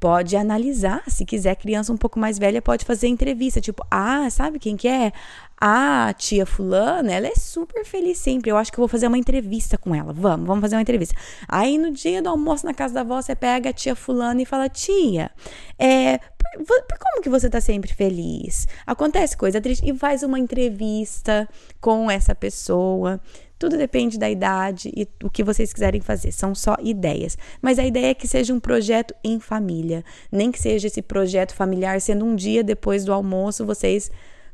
pode 0.00 0.34
analisar, 0.34 1.02
se 1.08 1.26
quiser, 1.26 1.54
criança 1.56 1.92
um 1.92 1.96
pouco 1.96 2.18
mais 2.18 2.38
velha 2.38 2.62
pode 2.62 2.86
fazer 2.86 3.06
entrevista, 3.06 3.60
tipo, 3.60 3.84
ah, 3.90 4.28
sabe 4.30 4.58
quem 4.58 4.74
que 4.74 4.88
é? 4.88 5.12
A 5.60 6.14
tia 6.16 6.46
fulana, 6.46 7.12
ela 7.12 7.26
é 7.26 7.34
super 7.34 7.84
feliz 7.84 8.16
sempre. 8.16 8.50
Eu 8.50 8.56
acho 8.56 8.72
que 8.72 8.78
eu 8.78 8.82
vou 8.82 8.88
fazer 8.88 9.06
uma 9.08 9.18
entrevista 9.18 9.76
com 9.76 9.94
ela. 9.94 10.10
Vamos, 10.10 10.46
vamos 10.46 10.62
fazer 10.62 10.76
uma 10.76 10.80
entrevista. 10.80 11.14
Aí 11.46 11.76
no 11.76 11.90
dia 11.90 12.22
do 12.22 12.30
almoço 12.30 12.64
na 12.64 12.72
casa 12.72 12.94
da 12.94 13.02
avó, 13.02 13.20
você 13.20 13.36
pega 13.36 13.68
a 13.68 13.72
tia 13.72 13.94
fulana 13.94 14.40
e 14.40 14.46
fala: 14.46 14.70
"Tia, 14.70 15.30
é, 15.78 16.16
por, 16.16 16.82
por 16.84 16.98
como 16.98 17.22
que 17.22 17.28
você 17.28 17.50
tá 17.50 17.60
sempre 17.60 17.92
feliz? 17.92 18.66
Acontece 18.86 19.36
coisa 19.36 19.60
triste 19.60 19.86
e 19.86 19.94
faz 19.94 20.22
uma 20.22 20.38
entrevista 20.38 21.46
com 21.78 22.10
essa 22.10 22.34
pessoa. 22.34 23.20
Tudo 23.58 23.76
depende 23.76 24.18
da 24.18 24.30
idade 24.30 24.90
e 24.96 25.06
o 25.22 25.28
que 25.28 25.44
vocês 25.44 25.70
quiserem 25.74 26.00
fazer. 26.00 26.32
São 26.32 26.54
só 26.54 26.74
ideias. 26.82 27.36
Mas 27.60 27.78
a 27.78 27.84
ideia 27.84 28.12
é 28.12 28.14
que 28.14 28.26
seja 28.26 28.54
um 28.54 28.58
projeto 28.58 29.14
em 29.22 29.38
família. 29.38 30.02
Nem 30.32 30.50
que 30.50 30.58
seja 30.58 30.86
esse 30.86 31.02
projeto 31.02 31.54
familiar 31.54 32.00
sendo 32.00 32.24
um 32.24 32.34
dia 32.34 32.64
depois 32.64 33.04
do 33.04 33.12
almoço, 33.12 33.66
vocês 33.66 34.10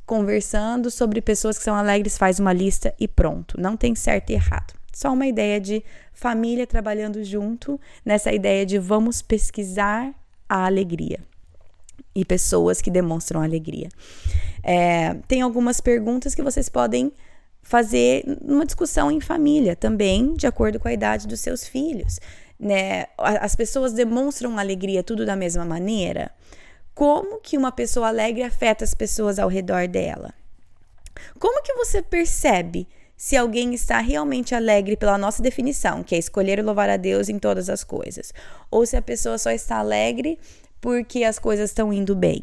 conversando 0.07 0.91
sobre 0.91 1.21
pessoas 1.21 1.59
que 1.59 1.65
são 1.65 1.75
alegres, 1.75 2.17
faz 2.17 2.39
uma 2.39 2.53
lista 2.53 2.95
e 2.99 3.09
pronto. 3.09 3.61
Não 3.61 3.77
tem 3.77 3.95
certo 3.95 4.31
e 4.31 4.35
errado. 4.35 4.73
Só 4.93 5.13
uma 5.13 5.27
ideia 5.27 5.61
de 5.61 5.85
família 6.15 6.67
trabalhando 6.67 7.23
junto, 7.23 7.79
nessa 8.05 8.33
ideia 8.33 8.65
de 8.65 8.79
vamos 8.79 9.21
pesquisar 9.21 10.15
a 10.49 10.65
alegria 10.65 11.19
e 12.15 12.25
pessoas 12.25 12.81
que 12.81 12.91
demonstram 12.91 13.43
alegria. 13.43 13.89
É, 14.63 15.15
tem 15.29 15.43
algumas 15.43 15.81
perguntas 15.81 16.35
que 16.35 16.43
vocês 16.43 16.69
podem 16.69 17.13
fazer 17.63 18.25
uma 18.41 18.65
discussão 18.65 19.11
em 19.11 19.21
família 19.21 19.77
também, 19.77 20.35
de 20.35 20.47
acordo 20.47 20.79
com 20.81 20.89
a 20.89 20.93
idade 20.93 21.27
dos 21.27 21.41
seus 21.41 21.67
filhos. 21.67 22.19
Né? 22.59 23.07
As 23.19 23.55
pessoas 23.55 23.93
demonstram 23.93 24.59
alegria 24.59 25.03
tudo 25.03 25.27
da 25.27 25.37
mesma 25.37 25.65
maneira? 25.65 26.31
Como 26.97 27.41
que 27.41 27.59
uma 27.59 27.71
pessoa 27.71 28.09
alegre 28.09 28.43
afeta 28.43 28.83
as 28.83 28.95
pessoas 28.95 29.39
ao 29.39 29.51
redor 29.51 29.87
dela? 29.87 30.33
Como 31.39 31.63
que 31.63 31.75
você 31.75 32.01
percebe 32.01 32.89
se 33.15 33.37
alguém 33.37 33.75
está 33.75 33.99
realmente 33.99 34.55
alegre 34.55 34.97
pela 34.97 35.19
nossa 35.19 35.43
definição, 35.43 36.03
que 36.03 36.15
é 36.15 36.19
escolher 36.19 36.65
louvar 36.65 36.89
a 36.89 36.97
Deus 36.97 37.29
em 37.29 37.39
todas 37.39 37.69
as 37.69 37.85
coisas, 37.85 38.33
ou 38.71 38.87
se 38.87 38.97
a 38.97 39.03
pessoa 39.03 39.37
só 39.37 39.51
está 39.51 39.77
alegre 39.77 40.39
porque 40.81 41.23
as 41.23 41.39
coisas 41.39 41.69
estão 41.69 41.93
indo 41.93 42.17
bem? 42.17 42.43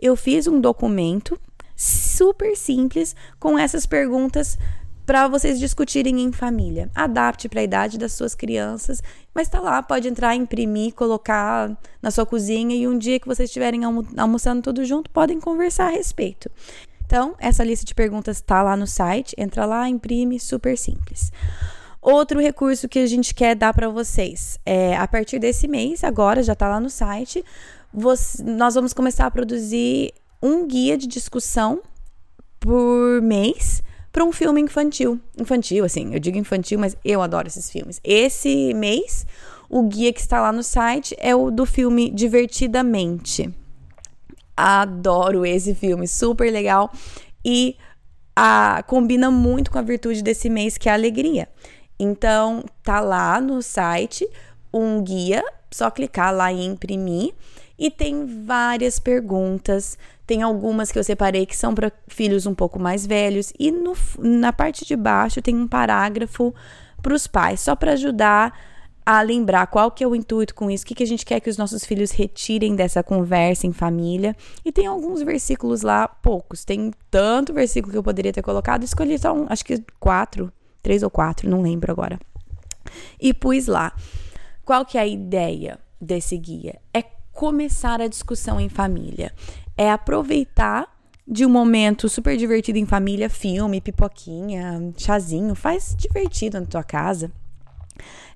Eu 0.00 0.16
fiz 0.16 0.48
um 0.48 0.60
documento 0.60 1.40
super 1.76 2.56
simples 2.56 3.14
com 3.38 3.56
essas 3.56 3.86
perguntas 3.86 4.58
para 5.06 5.28
vocês 5.28 5.58
discutirem 5.58 6.20
em 6.20 6.32
família. 6.32 6.90
Adapte 6.94 7.48
para 7.48 7.60
a 7.60 7.64
idade 7.64 7.98
das 7.98 8.12
suas 8.12 8.34
crianças, 8.34 9.02
mas 9.34 9.48
tá 9.48 9.60
lá, 9.60 9.82
pode 9.82 10.08
entrar, 10.08 10.34
imprimir, 10.34 10.94
colocar 10.94 11.76
na 12.00 12.10
sua 12.10 12.24
cozinha 12.24 12.74
e 12.74 12.88
um 12.88 12.98
dia 12.98 13.20
que 13.20 13.26
vocês 13.26 13.48
estiverem 13.50 13.84
almo 13.84 14.06
almoçando 14.16 14.62
tudo 14.62 14.84
junto, 14.84 15.10
podem 15.10 15.40
conversar 15.40 15.86
a 15.86 15.90
respeito. 15.90 16.50
Então, 17.06 17.34
essa 17.38 17.62
lista 17.62 17.84
de 17.84 17.94
perguntas 17.94 18.38
está 18.38 18.62
lá 18.62 18.76
no 18.76 18.86
site, 18.86 19.34
entra 19.36 19.66
lá, 19.66 19.88
imprime, 19.88 20.40
super 20.40 20.76
simples. 20.76 21.30
Outro 22.00 22.40
recurso 22.40 22.88
que 22.88 22.98
a 22.98 23.06
gente 23.06 23.34
quer 23.34 23.54
dar 23.54 23.72
para 23.72 23.88
vocês 23.88 24.58
é 24.64 24.96
a 24.96 25.06
partir 25.06 25.38
desse 25.38 25.68
mês, 25.68 26.02
agora 26.02 26.42
já 26.42 26.54
está 26.54 26.68
lá 26.68 26.80
no 26.80 26.90
site, 26.90 27.44
você, 27.92 28.42
nós 28.42 28.74
vamos 28.74 28.92
começar 28.92 29.26
a 29.26 29.30
produzir 29.30 30.12
um 30.42 30.66
guia 30.66 30.98
de 30.98 31.06
discussão 31.06 31.80
por 32.58 33.22
mês 33.22 33.82
para 34.14 34.24
um 34.24 34.30
filme 34.30 34.60
infantil. 34.60 35.18
Infantil, 35.36 35.84
assim, 35.84 36.14
eu 36.14 36.20
digo 36.20 36.38
infantil, 36.38 36.78
mas 36.78 36.96
eu 37.04 37.20
adoro 37.20 37.48
esses 37.48 37.68
filmes. 37.68 38.00
Esse 38.04 38.72
mês, 38.72 39.26
o 39.68 39.82
guia 39.82 40.12
que 40.12 40.20
está 40.20 40.40
lá 40.40 40.52
no 40.52 40.62
site 40.62 41.16
é 41.18 41.34
o 41.34 41.50
do 41.50 41.66
filme 41.66 42.10
Divertidamente. 42.10 43.52
Adoro 44.56 45.44
esse 45.44 45.74
filme, 45.74 46.06
super 46.06 46.48
legal 46.52 46.92
e 47.44 47.76
a, 48.36 48.84
combina 48.86 49.32
muito 49.32 49.68
com 49.68 49.80
a 49.80 49.82
virtude 49.82 50.22
desse 50.22 50.48
mês 50.48 50.78
que 50.78 50.88
é 50.88 50.92
a 50.92 50.94
alegria. 50.94 51.48
Então, 51.98 52.64
tá 52.84 53.00
lá 53.00 53.40
no 53.40 53.60
site 53.62 54.28
um 54.72 55.02
guia, 55.02 55.42
só 55.72 55.90
clicar 55.90 56.32
lá 56.32 56.52
e 56.52 56.64
imprimir 56.64 57.34
e 57.76 57.90
tem 57.90 58.44
várias 58.46 59.00
perguntas. 59.00 59.98
Tem 60.26 60.42
algumas 60.42 60.90
que 60.90 60.98
eu 60.98 61.04
separei 61.04 61.44
que 61.44 61.56
são 61.56 61.74
para 61.74 61.92
filhos 62.08 62.46
um 62.46 62.54
pouco 62.54 62.78
mais 62.78 63.06
velhos. 63.06 63.52
E 63.58 63.70
no, 63.70 63.94
na 64.18 64.52
parte 64.52 64.84
de 64.84 64.96
baixo 64.96 65.42
tem 65.42 65.56
um 65.56 65.68
parágrafo 65.68 66.54
para 67.02 67.14
os 67.14 67.26
pais, 67.26 67.60
só 67.60 67.76
para 67.76 67.92
ajudar 67.92 68.58
a 69.06 69.20
lembrar 69.20 69.66
qual 69.66 69.90
que 69.90 70.02
é 70.02 70.06
o 70.06 70.14
intuito 70.14 70.54
com 70.54 70.70
isso, 70.70 70.82
o 70.82 70.86
que, 70.86 70.94
que 70.94 71.02
a 71.02 71.06
gente 71.06 71.26
quer 71.26 71.38
que 71.38 71.50
os 71.50 71.58
nossos 71.58 71.84
filhos 71.84 72.10
retirem 72.10 72.74
dessa 72.74 73.02
conversa 73.02 73.66
em 73.66 73.72
família. 73.72 74.34
E 74.64 74.72
tem 74.72 74.86
alguns 74.86 75.22
versículos 75.22 75.82
lá, 75.82 76.08
poucos. 76.08 76.64
Tem 76.64 76.90
tanto 77.10 77.52
versículo 77.52 77.92
que 77.92 77.98
eu 77.98 78.02
poderia 78.02 78.32
ter 78.32 78.40
colocado, 78.42 78.82
escolhi 78.82 79.18
só 79.18 79.34
um, 79.34 79.46
acho 79.50 79.64
que 79.64 79.84
quatro, 80.00 80.50
três 80.82 81.02
ou 81.02 81.10
quatro, 81.10 81.50
não 81.50 81.60
lembro 81.60 81.92
agora. 81.92 82.18
E 83.20 83.34
pus 83.34 83.66
lá. 83.66 83.94
Qual 84.64 84.86
que 84.86 84.96
é 84.96 85.02
a 85.02 85.06
ideia 85.06 85.78
desse 86.00 86.38
guia? 86.38 86.80
É 86.92 87.02
começar 87.34 88.00
a 88.00 88.08
discussão 88.08 88.60
em 88.60 88.68
família. 88.68 89.32
É 89.76 89.90
aproveitar 89.90 90.88
de 91.26 91.44
um 91.44 91.48
momento 91.48 92.08
super 92.08 92.36
divertido 92.36 92.78
em 92.78 92.86
família, 92.86 93.28
filme, 93.28 93.80
pipoquinha, 93.80 94.92
chazinho, 94.96 95.54
faz 95.54 95.94
divertido 95.98 96.60
na 96.60 96.66
tua 96.66 96.84
casa. 96.84 97.30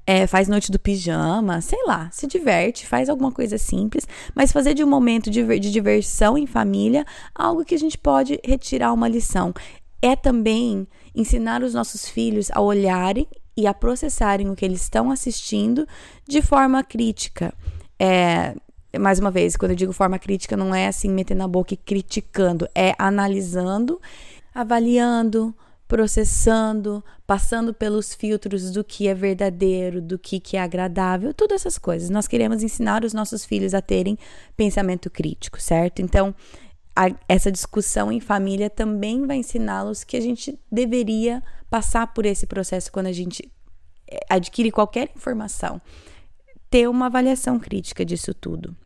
É, 0.07 0.26
faz 0.26 0.49
noite 0.49 0.73
do 0.73 0.78
pijama, 0.78 1.61
sei 1.61 1.85
lá, 1.87 2.09
se 2.11 2.26
diverte, 2.26 2.87
faz 2.87 3.11
alguma 3.11 3.31
coisa 3.31 3.59
simples, 3.59 4.09
mas 4.35 4.50
fazer 4.50 4.73
de 4.73 4.83
um 4.83 4.88
momento 4.88 5.31
de, 5.31 5.45
de 5.59 5.71
diversão 5.71 6.38
em 6.38 6.47
família 6.47 7.05
algo 7.35 7.64
que 7.64 7.75
a 7.75 7.78
gente 7.78 7.99
pode 7.99 8.40
retirar 8.43 8.93
uma 8.93 9.07
lição. 9.07 9.52
é 10.00 10.17
também 10.17 10.87
ensinar 11.14 11.62
os 11.62 11.75
nossos 11.75 12.09
filhos 12.09 12.50
a 12.52 12.61
olharem 12.61 13.26
e 13.57 13.67
a 13.67 13.75
processarem 13.75 14.49
o 14.49 14.57
que 14.57 14.64
eles 14.64 14.83
estão 14.83 15.11
assistindo 15.11 15.87
de 16.26 16.40
forma 16.40 16.83
crítica. 16.83 17.52
É, 17.99 18.55
mais 18.99 19.19
uma 19.19 19.31
vez, 19.31 19.57
quando 19.57 19.73
eu 19.73 19.76
digo 19.76 19.93
forma 19.93 20.19
crítica, 20.19 20.57
não 20.57 20.75
é 20.75 20.88
assim 20.88 21.11
metendo 21.11 21.38
na 21.38 21.49
boca 21.49 21.75
e 21.75 21.76
criticando, 21.76 22.69
é 22.75 22.95
analisando, 22.99 24.00
avaliando, 24.55 25.55
processando, 25.88 27.02
passando 27.26 27.73
pelos 27.73 28.14
filtros 28.14 28.71
do 28.71 28.85
que 28.85 29.09
é 29.09 29.14
verdadeiro, 29.14 30.02
do 30.02 30.19
que, 30.19 30.38
que 30.38 30.57
é 30.57 30.61
agradável, 30.61 31.33
todas 31.33 31.62
essas 31.62 31.78
coisas. 31.78 32.11
Nós 32.11 32.28
queremos 32.28 32.62
ensinar 32.62 33.05
os 33.05 33.14
nossos 33.14 33.45
filhos 33.45 33.73
a 33.73 33.81
terem 33.81 34.19
pensamento 34.55 35.09
crítico, 35.09 35.61
certo? 35.61 36.02
Então, 36.02 36.35
a, 36.95 37.11
essa 37.26 37.50
discussão 37.50 38.12
em 38.12 38.21
família 38.21 38.69
também 38.69 39.26
vai 39.26 39.38
ensiná-los 39.38 40.05
que 40.05 40.17
a 40.17 40.21
gente 40.21 40.59
deveria 40.71 41.43
passar 41.71 42.12
por 42.12 42.26
esse 42.26 42.47
processo 42.47 42.93
quando 42.93 43.07
a 43.07 43.12
gente 43.12 43.50
eh, 44.11 44.21
adquire 44.28 44.71
qualquer 44.71 45.11
informação, 45.17 45.81
ter 46.69 46.87
uma 46.88 47.07
avaliação 47.07 47.59
crítica 47.59 48.05
disso 48.05 48.35
tudo. 48.35 48.76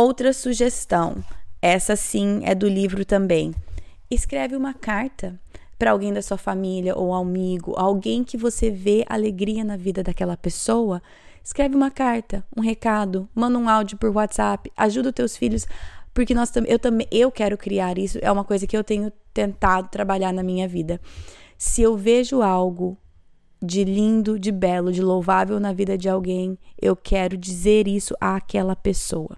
Outra 0.00 0.32
sugestão, 0.32 1.24
essa 1.60 1.96
sim 1.96 2.40
é 2.44 2.54
do 2.54 2.68
livro 2.68 3.04
também. 3.04 3.52
Escreve 4.08 4.54
uma 4.54 4.72
carta 4.72 5.36
para 5.76 5.90
alguém 5.90 6.12
da 6.12 6.22
sua 6.22 6.38
família 6.38 6.96
ou 6.96 7.12
amigo, 7.12 7.74
alguém 7.76 8.22
que 8.22 8.36
você 8.36 8.70
vê 8.70 9.04
alegria 9.08 9.64
na 9.64 9.76
vida 9.76 10.04
daquela 10.04 10.36
pessoa. 10.36 11.02
Escreve 11.42 11.74
uma 11.74 11.90
carta, 11.90 12.44
um 12.56 12.60
recado, 12.60 13.28
manda 13.34 13.58
um 13.58 13.68
áudio 13.68 13.98
por 13.98 14.10
WhatsApp, 14.10 14.70
ajuda 14.76 15.08
os 15.08 15.14
teus 15.16 15.36
filhos 15.36 15.66
porque 16.14 16.32
nós 16.32 16.52
eu 16.68 16.78
também 16.78 17.08
eu 17.10 17.28
quero 17.32 17.58
criar 17.58 17.98
isso, 17.98 18.20
é 18.22 18.30
uma 18.30 18.44
coisa 18.44 18.68
que 18.68 18.76
eu 18.76 18.84
tenho 18.84 19.10
tentado 19.34 19.88
trabalhar 19.88 20.32
na 20.32 20.44
minha 20.44 20.68
vida. 20.68 21.00
Se 21.58 21.82
eu 21.82 21.96
vejo 21.96 22.40
algo 22.40 22.96
de 23.60 23.82
lindo, 23.82 24.38
de 24.38 24.52
belo, 24.52 24.92
de 24.92 25.02
louvável 25.02 25.58
na 25.58 25.72
vida 25.72 25.98
de 25.98 26.08
alguém, 26.08 26.56
eu 26.80 26.94
quero 26.94 27.36
dizer 27.36 27.88
isso 27.88 28.14
àquela 28.20 28.76
pessoa. 28.76 29.36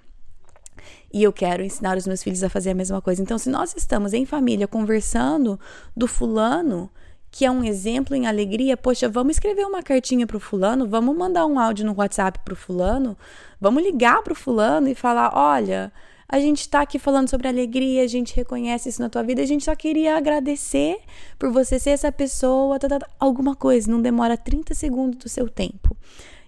E 1.13 1.23
eu 1.23 1.33
quero 1.33 1.63
ensinar 1.63 1.97
os 1.97 2.07
meus 2.07 2.23
filhos 2.23 2.43
a 2.43 2.49
fazer 2.49 2.71
a 2.71 2.75
mesma 2.75 3.01
coisa. 3.01 3.23
Então, 3.23 3.39
se 3.39 3.49
nós 3.49 3.75
estamos 3.77 4.13
em 4.13 4.25
família 4.25 4.69
conversando 4.69 5.59
do 5.97 6.07
fulano, 6.07 6.91
que 7.31 7.45
é 7.45 7.51
um 7.51 7.63
exemplo 7.63 8.17
em 8.17 8.27
alegria, 8.27 8.77
poxa, 8.77 9.09
vamos 9.09 9.37
escrever 9.37 9.65
uma 9.65 9.83
cartinha 9.83 10.27
pro 10.27 10.41
fulano, 10.41 10.89
vamos 10.89 11.17
mandar 11.17 11.47
um 11.47 11.59
áudio 11.59 11.87
no 11.87 11.95
WhatsApp 11.97 12.41
pro 12.45 12.57
fulano, 12.57 13.17
vamos 13.61 13.83
ligar 13.83 14.23
pro 14.23 14.35
fulano 14.35 14.89
e 14.89 14.95
falar, 14.95 15.33
olha, 15.35 15.93
a 16.29 16.39
gente 16.39 16.61
está 16.61 16.81
aqui 16.81 16.99
falando 16.99 17.29
sobre 17.29 17.49
alegria, 17.49 18.05
a 18.05 18.07
gente 18.07 18.35
reconhece 18.35 18.89
isso 18.89 19.03
na 19.03 19.09
tua 19.09 19.23
vida, 19.23 19.43
a 19.43 19.47
gente 19.47 19.65
só 19.65 19.75
queria 19.75 20.17
agradecer 20.17 20.99
por 21.39 21.51
você 21.51 21.79
ser 21.79 21.91
essa 21.91 22.11
pessoa, 22.13 22.79
tá, 22.79 22.89
tá, 22.89 22.99
tá, 23.01 23.09
alguma 23.19 23.55
coisa, 23.55 23.91
não 23.91 24.01
demora 24.01 24.37
30 24.37 24.75
segundos 24.75 25.19
do 25.19 25.29
seu 25.29 25.49
tempo. 25.49 25.97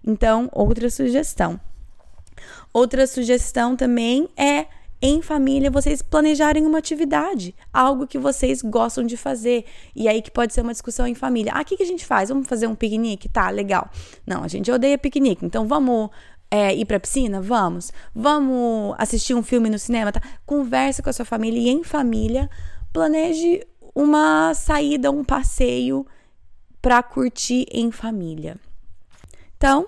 Então, 0.04 0.48
outra 0.52 0.90
sugestão. 0.90 1.60
Outra 2.72 3.06
sugestão 3.06 3.76
também 3.76 4.28
é 4.36 4.66
em 5.02 5.20
família 5.20 5.68
vocês 5.68 6.00
planejarem 6.00 6.64
uma 6.64 6.78
atividade, 6.78 7.54
algo 7.72 8.06
que 8.06 8.16
vocês 8.16 8.62
gostam 8.62 9.04
de 9.04 9.16
fazer. 9.16 9.64
E 9.96 10.06
aí 10.06 10.22
que 10.22 10.30
pode 10.30 10.54
ser 10.54 10.60
uma 10.60 10.72
discussão 10.72 11.06
em 11.06 11.14
família. 11.14 11.52
Ah, 11.54 11.60
o 11.60 11.64
que, 11.64 11.76
que 11.76 11.82
a 11.82 11.86
gente 11.86 12.06
faz? 12.06 12.28
Vamos 12.28 12.46
fazer 12.46 12.68
um 12.68 12.74
piquenique? 12.74 13.28
Tá, 13.28 13.50
legal. 13.50 13.90
Não, 14.24 14.44
a 14.44 14.48
gente 14.48 14.70
odeia 14.70 14.96
piquenique, 14.96 15.44
então 15.44 15.66
vamos 15.66 16.08
é, 16.48 16.72
ir 16.72 16.84
pra 16.84 17.00
piscina? 17.00 17.42
Vamos. 17.42 17.90
Vamos 18.14 18.94
assistir 18.96 19.34
um 19.34 19.42
filme 19.42 19.68
no 19.68 19.78
cinema? 19.78 20.12
Tá? 20.12 20.22
Conversa 20.46 21.02
com 21.02 21.10
a 21.10 21.12
sua 21.12 21.24
família 21.24 21.60
e 21.60 21.68
em 21.68 21.82
família 21.82 22.48
planeje 22.92 23.66
uma 23.94 24.54
saída, 24.54 25.10
um 25.10 25.24
passeio 25.24 26.06
para 26.80 27.02
curtir 27.02 27.66
em 27.72 27.90
família. 27.90 28.56
Então, 29.56 29.86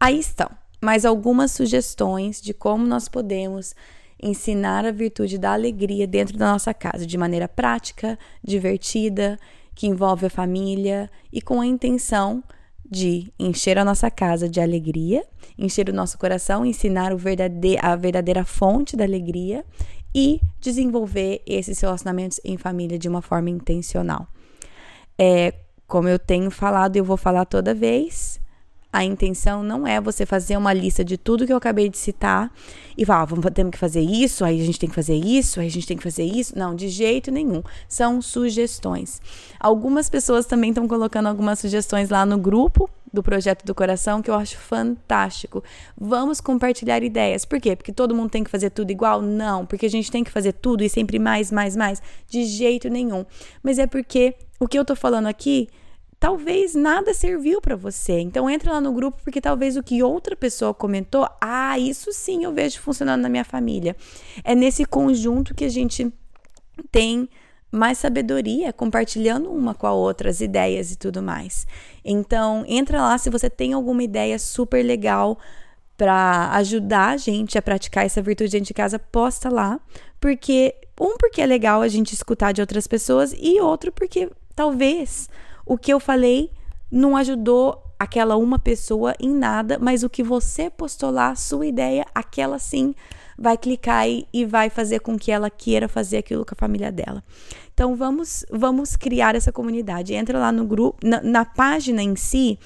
aí 0.00 0.18
estão 0.18 0.50
mais 0.84 1.04
algumas 1.04 1.50
sugestões 1.50 2.40
de 2.40 2.52
como 2.52 2.86
nós 2.86 3.08
podemos 3.08 3.74
ensinar 4.22 4.84
a 4.84 4.92
virtude 4.92 5.38
da 5.38 5.52
alegria 5.52 6.06
dentro 6.06 6.38
da 6.38 6.52
nossa 6.52 6.72
casa 6.72 7.06
de 7.06 7.18
maneira 7.18 7.48
prática, 7.48 8.18
divertida, 8.42 9.38
que 9.74 9.86
envolve 9.86 10.26
a 10.26 10.30
família 10.30 11.10
e 11.32 11.42
com 11.42 11.60
a 11.60 11.66
intenção 11.66 12.44
de 12.88 13.32
encher 13.38 13.78
a 13.78 13.84
nossa 13.84 14.10
casa 14.10 14.48
de 14.48 14.60
alegria, 14.60 15.24
encher 15.58 15.88
o 15.88 15.92
nosso 15.92 16.18
coração, 16.18 16.64
ensinar 16.64 17.14
verdade 17.16 17.76
a 17.80 17.96
verdadeira 17.96 18.44
fonte 18.44 18.96
da 18.96 19.04
alegria 19.04 19.64
e 20.14 20.40
desenvolver 20.60 21.42
esses 21.46 21.80
relacionamentos 21.80 22.40
em 22.44 22.56
família 22.56 22.98
de 22.98 23.08
uma 23.08 23.22
forma 23.22 23.50
intencional. 23.50 24.28
É, 25.18 25.54
como 25.88 26.08
eu 26.08 26.18
tenho 26.18 26.50
falado 26.50 26.96
e 26.96 26.98
eu 26.98 27.04
vou 27.04 27.16
falar 27.16 27.46
toda 27.46 27.74
vez, 27.74 28.40
a 28.94 29.02
intenção 29.02 29.64
não 29.64 29.84
é 29.84 30.00
você 30.00 30.24
fazer 30.24 30.56
uma 30.56 30.72
lista 30.72 31.04
de 31.04 31.18
tudo 31.18 31.44
que 31.44 31.52
eu 31.52 31.56
acabei 31.56 31.88
de 31.88 31.98
citar 31.98 32.48
e 32.96 33.04
falar, 33.04 33.22
ah, 33.22 33.24
vamos, 33.24 33.44
temos 33.52 33.72
que 33.72 33.78
fazer 33.78 34.00
isso, 34.00 34.44
aí 34.44 34.62
a 34.62 34.64
gente 34.64 34.78
tem 34.78 34.88
que 34.88 34.94
fazer 34.94 35.16
isso, 35.16 35.58
aí 35.58 35.66
a 35.66 35.70
gente 35.70 35.84
tem 35.84 35.96
que 35.96 36.02
fazer 36.04 36.22
isso. 36.22 36.56
Não, 36.56 36.76
de 36.76 36.88
jeito 36.88 37.32
nenhum. 37.32 37.60
São 37.88 38.22
sugestões. 38.22 39.20
Algumas 39.58 40.08
pessoas 40.08 40.46
também 40.46 40.70
estão 40.70 40.86
colocando 40.86 41.26
algumas 41.26 41.58
sugestões 41.58 42.08
lá 42.08 42.24
no 42.24 42.38
grupo 42.38 42.88
do 43.12 43.20
Projeto 43.20 43.64
do 43.64 43.74
Coração 43.74 44.22
que 44.22 44.30
eu 44.30 44.34
acho 44.34 44.56
fantástico. 44.58 45.64
Vamos 45.98 46.40
compartilhar 46.40 47.02
ideias. 47.02 47.44
Por 47.44 47.60
quê? 47.60 47.74
Porque 47.74 47.92
todo 47.92 48.14
mundo 48.14 48.30
tem 48.30 48.44
que 48.44 48.50
fazer 48.50 48.70
tudo 48.70 48.92
igual? 48.92 49.20
Não, 49.20 49.66
porque 49.66 49.86
a 49.86 49.90
gente 49.90 50.08
tem 50.08 50.22
que 50.22 50.30
fazer 50.30 50.52
tudo 50.52 50.84
e 50.84 50.88
sempre 50.88 51.18
mais, 51.18 51.50
mais, 51.50 51.74
mais. 51.74 52.00
De 52.28 52.44
jeito 52.44 52.88
nenhum. 52.88 53.26
Mas 53.60 53.80
é 53.80 53.88
porque 53.88 54.36
o 54.60 54.68
que 54.68 54.78
eu 54.78 54.84
tô 54.84 54.94
falando 54.94 55.26
aqui 55.26 55.68
talvez 56.24 56.74
nada 56.74 57.12
serviu 57.12 57.60
para 57.60 57.76
você. 57.76 58.18
Então 58.18 58.48
entra 58.48 58.72
lá 58.72 58.80
no 58.80 58.94
grupo 58.94 59.20
porque 59.22 59.42
talvez 59.42 59.76
o 59.76 59.82
que 59.82 60.02
outra 60.02 60.34
pessoa 60.34 60.72
comentou, 60.72 61.28
ah, 61.38 61.78
isso 61.78 62.10
sim 62.14 62.44
eu 62.44 62.50
vejo 62.50 62.80
funcionando 62.80 63.20
na 63.20 63.28
minha 63.28 63.44
família. 63.44 63.94
É 64.42 64.54
nesse 64.54 64.86
conjunto 64.86 65.54
que 65.54 65.66
a 65.66 65.68
gente 65.68 66.10
tem 66.90 67.28
mais 67.70 67.98
sabedoria, 67.98 68.72
compartilhando 68.72 69.50
uma 69.50 69.74
com 69.74 69.86
a 69.86 69.92
outra 69.92 70.30
as 70.30 70.40
ideias 70.40 70.92
e 70.92 70.96
tudo 70.96 71.22
mais. 71.22 71.66
Então, 72.02 72.64
entra 72.66 73.02
lá 73.02 73.18
se 73.18 73.28
você 73.28 73.50
tem 73.50 73.74
alguma 73.74 74.02
ideia 74.02 74.38
super 74.38 74.82
legal 74.82 75.38
para 75.94 76.52
ajudar 76.52 77.10
a 77.10 77.16
gente 77.18 77.58
a 77.58 77.62
praticar 77.62 78.06
essa 78.06 78.22
virtude 78.22 78.52
dentro 78.52 78.68
de 78.68 78.72
casa, 78.72 78.98
posta 78.98 79.50
lá, 79.50 79.78
porque 80.18 80.74
um 80.98 81.18
porque 81.18 81.42
é 81.42 81.46
legal 81.46 81.82
a 81.82 81.88
gente 81.88 82.14
escutar 82.14 82.52
de 82.52 82.62
outras 82.62 82.86
pessoas 82.86 83.34
e 83.38 83.60
outro 83.60 83.92
porque 83.92 84.30
talvez 84.56 85.28
o 85.66 85.78
que 85.78 85.92
eu 85.92 86.00
falei 86.00 86.50
não 86.90 87.16
ajudou 87.16 87.82
aquela 87.98 88.36
uma 88.36 88.58
pessoa 88.58 89.14
em 89.18 89.32
nada, 89.32 89.78
mas 89.80 90.02
o 90.02 90.10
que 90.10 90.22
você 90.22 90.68
postou 90.68 91.10
lá, 91.10 91.34
sua 91.34 91.66
ideia, 91.66 92.06
aquela 92.14 92.58
sim 92.58 92.94
vai 93.36 93.56
clicar 93.56 94.08
e, 94.08 94.26
e 94.32 94.44
vai 94.44 94.70
fazer 94.70 95.00
com 95.00 95.18
que 95.18 95.32
ela 95.32 95.50
queira 95.50 95.88
fazer 95.88 96.18
aquilo 96.18 96.44
com 96.44 96.54
a 96.54 96.58
família 96.58 96.92
dela. 96.92 97.22
Então 97.72 97.96
vamos 97.96 98.44
vamos 98.50 98.96
criar 98.96 99.34
essa 99.34 99.50
comunidade. 99.50 100.14
Entra 100.14 100.38
lá 100.38 100.52
no 100.52 100.64
grupo, 100.64 101.04
na, 101.04 101.20
na 101.20 101.44
página 101.44 102.02
em 102.02 102.14
si, 102.14 102.58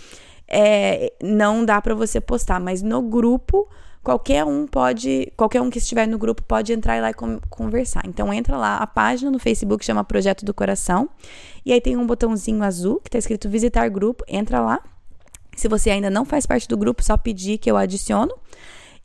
é, 0.46 1.12
não 1.22 1.64
dá 1.64 1.80
para 1.80 1.94
você 1.94 2.20
postar, 2.20 2.60
mas 2.60 2.82
no 2.82 3.00
grupo 3.02 3.68
qualquer 4.02 4.44
um 4.44 4.66
pode, 4.66 5.32
qualquer 5.36 5.60
um 5.60 5.70
que 5.70 5.78
estiver 5.78 6.06
no 6.06 6.18
grupo 6.18 6.42
pode 6.42 6.72
entrar 6.72 7.00
lá 7.00 7.10
e 7.10 7.14
conversar. 7.50 8.02
Então 8.06 8.32
entra 8.32 8.56
lá, 8.56 8.76
a 8.78 8.86
página 8.86 9.30
no 9.30 9.38
Facebook 9.38 9.84
chama 9.84 10.04
Projeto 10.04 10.44
do 10.44 10.54
Coração, 10.54 11.08
e 11.64 11.72
aí 11.72 11.80
tem 11.80 11.96
um 11.96 12.06
botãozinho 12.06 12.62
azul 12.62 13.00
que 13.00 13.08
está 13.08 13.18
escrito 13.18 13.48
visitar 13.48 13.88
grupo, 13.88 14.24
entra 14.26 14.60
lá. 14.60 14.80
Se 15.56 15.68
você 15.68 15.90
ainda 15.90 16.08
não 16.08 16.24
faz 16.24 16.46
parte 16.46 16.68
do 16.68 16.76
grupo, 16.76 17.02
só 17.02 17.16
pedir 17.16 17.58
que 17.58 17.70
eu 17.70 17.76
adiciono. 17.76 18.32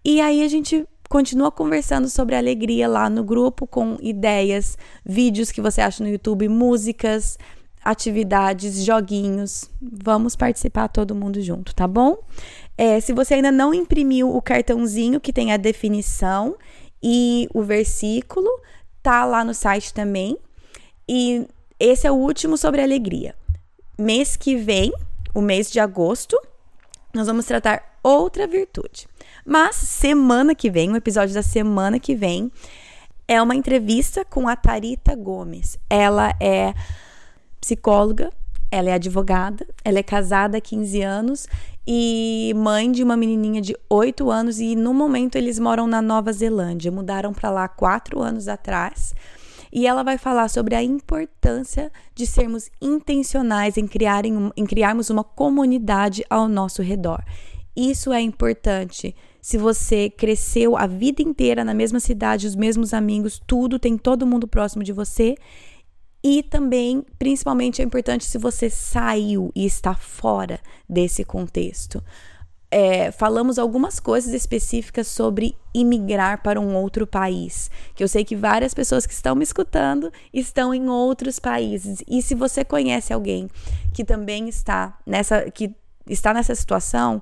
E 0.05 0.21
aí 0.21 0.43
a 0.43 0.47
gente 0.47 0.87
continua 1.09 1.51
conversando 1.51 2.09
sobre 2.09 2.35
alegria 2.35 2.87
lá 2.87 3.09
no 3.09 3.23
grupo 3.23 3.67
com 3.67 3.97
ideias, 4.01 4.77
vídeos 5.05 5.51
que 5.51 5.61
você 5.61 5.81
acha 5.81 6.03
no 6.03 6.09
YouTube, 6.09 6.47
músicas, 6.47 7.37
atividades, 7.83 8.83
joguinhos. 8.83 9.69
Vamos 9.81 10.35
participar 10.35 10.87
todo 10.87 11.15
mundo 11.15 11.41
junto, 11.41 11.75
tá 11.75 11.87
bom? 11.87 12.17
É, 12.77 12.99
se 12.99 13.13
você 13.13 13.35
ainda 13.35 13.51
não 13.51 13.73
imprimiu 13.73 14.35
o 14.35 14.41
cartãozinho 14.41 15.19
que 15.19 15.33
tem 15.33 15.51
a 15.51 15.57
definição 15.57 16.55
e 17.01 17.47
o 17.53 17.61
versículo, 17.61 18.49
tá 19.01 19.25
lá 19.25 19.43
no 19.43 19.53
site 19.53 19.93
também. 19.93 20.37
E 21.07 21.45
esse 21.79 22.07
é 22.07 22.11
o 22.11 22.15
último 22.15 22.57
sobre 22.57 22.81
alegria. 22.81 23.35
Mês 23.97 24.35
que 24.35 24.55
vem, 24.55 24.91
o 25.33 25.41
mês 25.41 25.69
de 25.69 25.79
agosto, 25.79 26.39
nós 27.13 27.27
vamos 27.27 27.45
tratar 27.45 27.97
outra 28.01 28.47
virtude. 28.47 29.07
Mas 29.45 29.75
semana 29.75 30.55
que 30.55 30.69
vem, 30.69 30.91
o 30.91 30.95
episódio 30.95 31.35
da 31.35 31.43
semana 31.43 31.99
que 31.99 32.15
vem, 32.15 32.51
é 33.27 33.41
uma 33.41 33.55
entrevista 33.55 34.25
com 34.25 34.47
a 34.47 34.55
Tarita 34.55 35.15
Gomes. 35.15 35.77
Ela 35.89 36.33
é 36.39 36.73
psicóloga, 37.63 38.29
ela 38.69 38.89
é 38.89 38.93
advogada, 38.93 39.65
ela 39.85 39.99
é 39.99 40.03
casada 40.03 40.57
há 40.57 40.61
15 40.61 41.01
anos 41.01 41.47
e 41.87 42.53
mãe 42.57 42.91
de 42.91 43.01
uma 43.01 43.15
menininha 43.15 43.61
de 43.61 43.73
8 43.89 44.29
anos 44.29 44.59
e 44.59 44.75
no 44.75 44.93
momento 44.93 45.37
eles 45.37 45.59
moram 45.59 45.87
na 45.87 46.01
Nova 46.01 46.33
Zelândia, 46.33 46.91
mudaram 46.91 47.31
para 47.31 47.49
lá 47.49 47.67
quatro 47.67 48.21
anos 48.21 48.47
atrás. 48.47 49.13
e 49.75 49.87
ela 49.87 50.03
vai 50.03 50.19
falar 50.19 50.49
sobre 50.49 50.75
a 50.75 50.83
importância 50.83 51.91
de 52.13 52.27
sermos 52.27 52.69
intencionais 52.79 53.75
em, 53.75 53.87
criar, 53.87 54.23
em, 54.23 54.51
em 54.55 54.65
criarmos 54.65 55.09
uma 55.09 55.23
comunidade 55.23 56.23
ao 56.29 56.47
nosso 56.47 56.83
redor. 56.83 57.23
Isso 57.75 58.13
é 58.13 58.21
importante. 58.21 59.15
Se 59.41 59.57
você 59.57 60.11
cresceu 60.11 60.77
a 60.77 60.85
vida 60.85 61.23
inteira 61.23 61.63
na 61.63 61.73
mesma 61.73 61.99
cidade, 61.99 62.45
os 62.45 62.55
mesmos 62.55 62.93
amigos, 62.93 63.41
tudo, 63.47 63.79
tem 63.79 63.97
todo 63.97 64.27
mundo 64.27 64.47
próximo 64.47 64.83
de 64.83 64.93
você. 64.93 65.35
E 66.23 66.41
também, 66.41 67.05
principalmente, 67.19 67.81
é 67.81 67.85
importante 67.85 68.23
se 68.23 68.37
você 68.37 68.69
saiu 68.69 69.51
e 69.53 69.65
está 69.65 69.93
fora 69.93 70.59
desse 70.87 71.25
contexto 71.25 72.01
é, 72.73 73.11
falamos 73.11 73.59
algumas 73.59 73.99
coisas 73.99 74.33
específicas 74.33 75.05
sobre 75.05 75.55
imigrar 75.75 76.41
para 76.41 76.59
um 76.59 76.75
outro 76.75 77.05
país. 77.05 77.69
Que 77.93 78.03
eu 78.03 78.07
sei 78.07 78.25
que 78.25 78.35
várias 78.35 78.73
pessoas 78.73 79.05
que 79.05 79.13
estão 79.13 79.35
me 79.35 79.43
escutando 79.43 80.11
estão 80.33 80.73
em 80.73 80.89
outros 80.89 81.37
países. 81.37 82.03
E 82.07 82.19
se 82.23 82.33
você 82.33 82.65
conhece 82.65 83.13
alguém 83.13 83.47
que 83.93 84.03
também 84.03 84.49
está 84.49 84.97
nessa, 85.05 85.51
que 85.51 85.75
está 86.09 86.33
nessa 86.33 86.55
situação, 86.55 87.21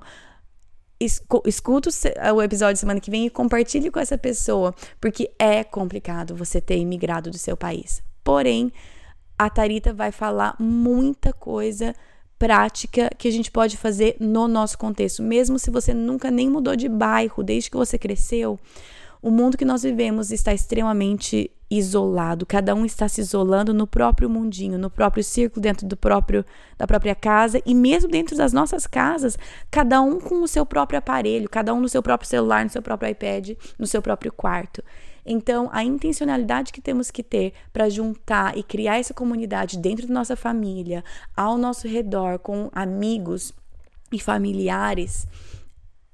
escuta 1.44 1.90
o 2.34 2.40
episódio 2.40 2.80
semana 2.80 2.98
que 2.98 3.10
vem 3.10 3.26
e 3.26 3.30
compartilhe 3.30 3.90
com 3.90 4.00
essa 4.00 4.16
pessoa, 4.16 4.74
porque 4.98 5.30
é 5.38 5.62
complicado 5.62 6.34
você 6.34 6.62
ter 6.62 6.78
imigrado 6.78 7.30
do 7.30 7.36
seu 7.36 7.58
país. 7.58 8.02
Porém, 8.24 8.72
a 9.44 9.50
Tarita 9.50 9.92
vai 9.92 10.12
falar 10.12 10.54
muita 10.58 11.32
coisa 11.32 11.94
prática 12.38 13.10
que 13.16 13.28
a 13.28 13.30
gente 13.30 13.50
pode 13.50 13.76
fazer 13.76 14.16
no 14.18 14.48
nosso 14.48 14.76
contexto, 14.76 15.22
mesmo 15.22 15.58
se 15.58 15.70
você 15.70 15.94
nunca 15.94 16.30
nem 16.30 16.50
mudou 16.50 16.74
de 16.74 16.88
bairro 16.88 17.42
desde 17.42 17.70
que 17.70 17.76
você 17.76 17.98
cresceu. 17.98 18.58
O 19.20 19.30
mundo 19.30 19.56
que 19.56 19.64
nós 19.64 19.84
vivemos 19.84 20.32
está 20.32 20.52
extremamente 20.52 21.50
isolado, 21.70 22.44
cada 22.44 22.74
um 22.74 22.84
está 22.84 23.08
se 23.08 23.20
isolando 23.20 23.72
no 23.72 23.86
próprio 23.86 24.28
mundinho, 24.28 24.76
no 24.76 24.90
próprio 24.90 25.22
círculo 25.24 25.62
dentro 25.62 25.86
do 25.86 25.96
próprio 25.96 26.44
da 26.76 26.86
própria 26.86 27.14
casa 27.14 27.62
e 27.64 27.74
mesmo 27.74 28.10
dentro 28.10 28.36
das 28.36 28.52
nossas 28.52 28.86
casas, 28.86 29.38
cada 29.70 30.02
um 30.02 30.20
com 30.20 30.42
o 30.42 30.48
seu 30.48 30.66
próprio 30.66 30.98
aparelho, 30.98 31.48
cada 31.48 31.72
um 31.72 31.80
no 31.80 31.88
seu 31.88 32.02
próprio 32.02 32.28
celular, 32.28 32.64
no 32.64 32.70
seu 32.70 32.82
próprio 32.82 33.10
iPad, 33.10 33.50
no 33.78 33.86
seu 33.86 34.02
próprio 34.02 34.32
quarto. 34.32 34.82
Então, 35.24 35.68
a 35.72 35.84
intencionalidade 35.84 36.72
que 36.72 36.80
temos 36.80 37.10
que 37.10 37.22
ter 37.22 37.52
para 37.72 37.88
juntar 37.88 38.56
e 38.56 38.62
criar 38.62 38.98
essa 38.98 39.14
comunidade 39.14 39.78
dentro 39.78 40.06
da 40.06 40.14
nossa 40.14 40.36
família, 40.36 41.04
ao 41.36 41.56
nosso 41.56 41.86
redor, 41.86 42.38
com 42.38 42.68
amigos 42.72 43.52
e 44.12 44.18
familiares, 44.18 45.26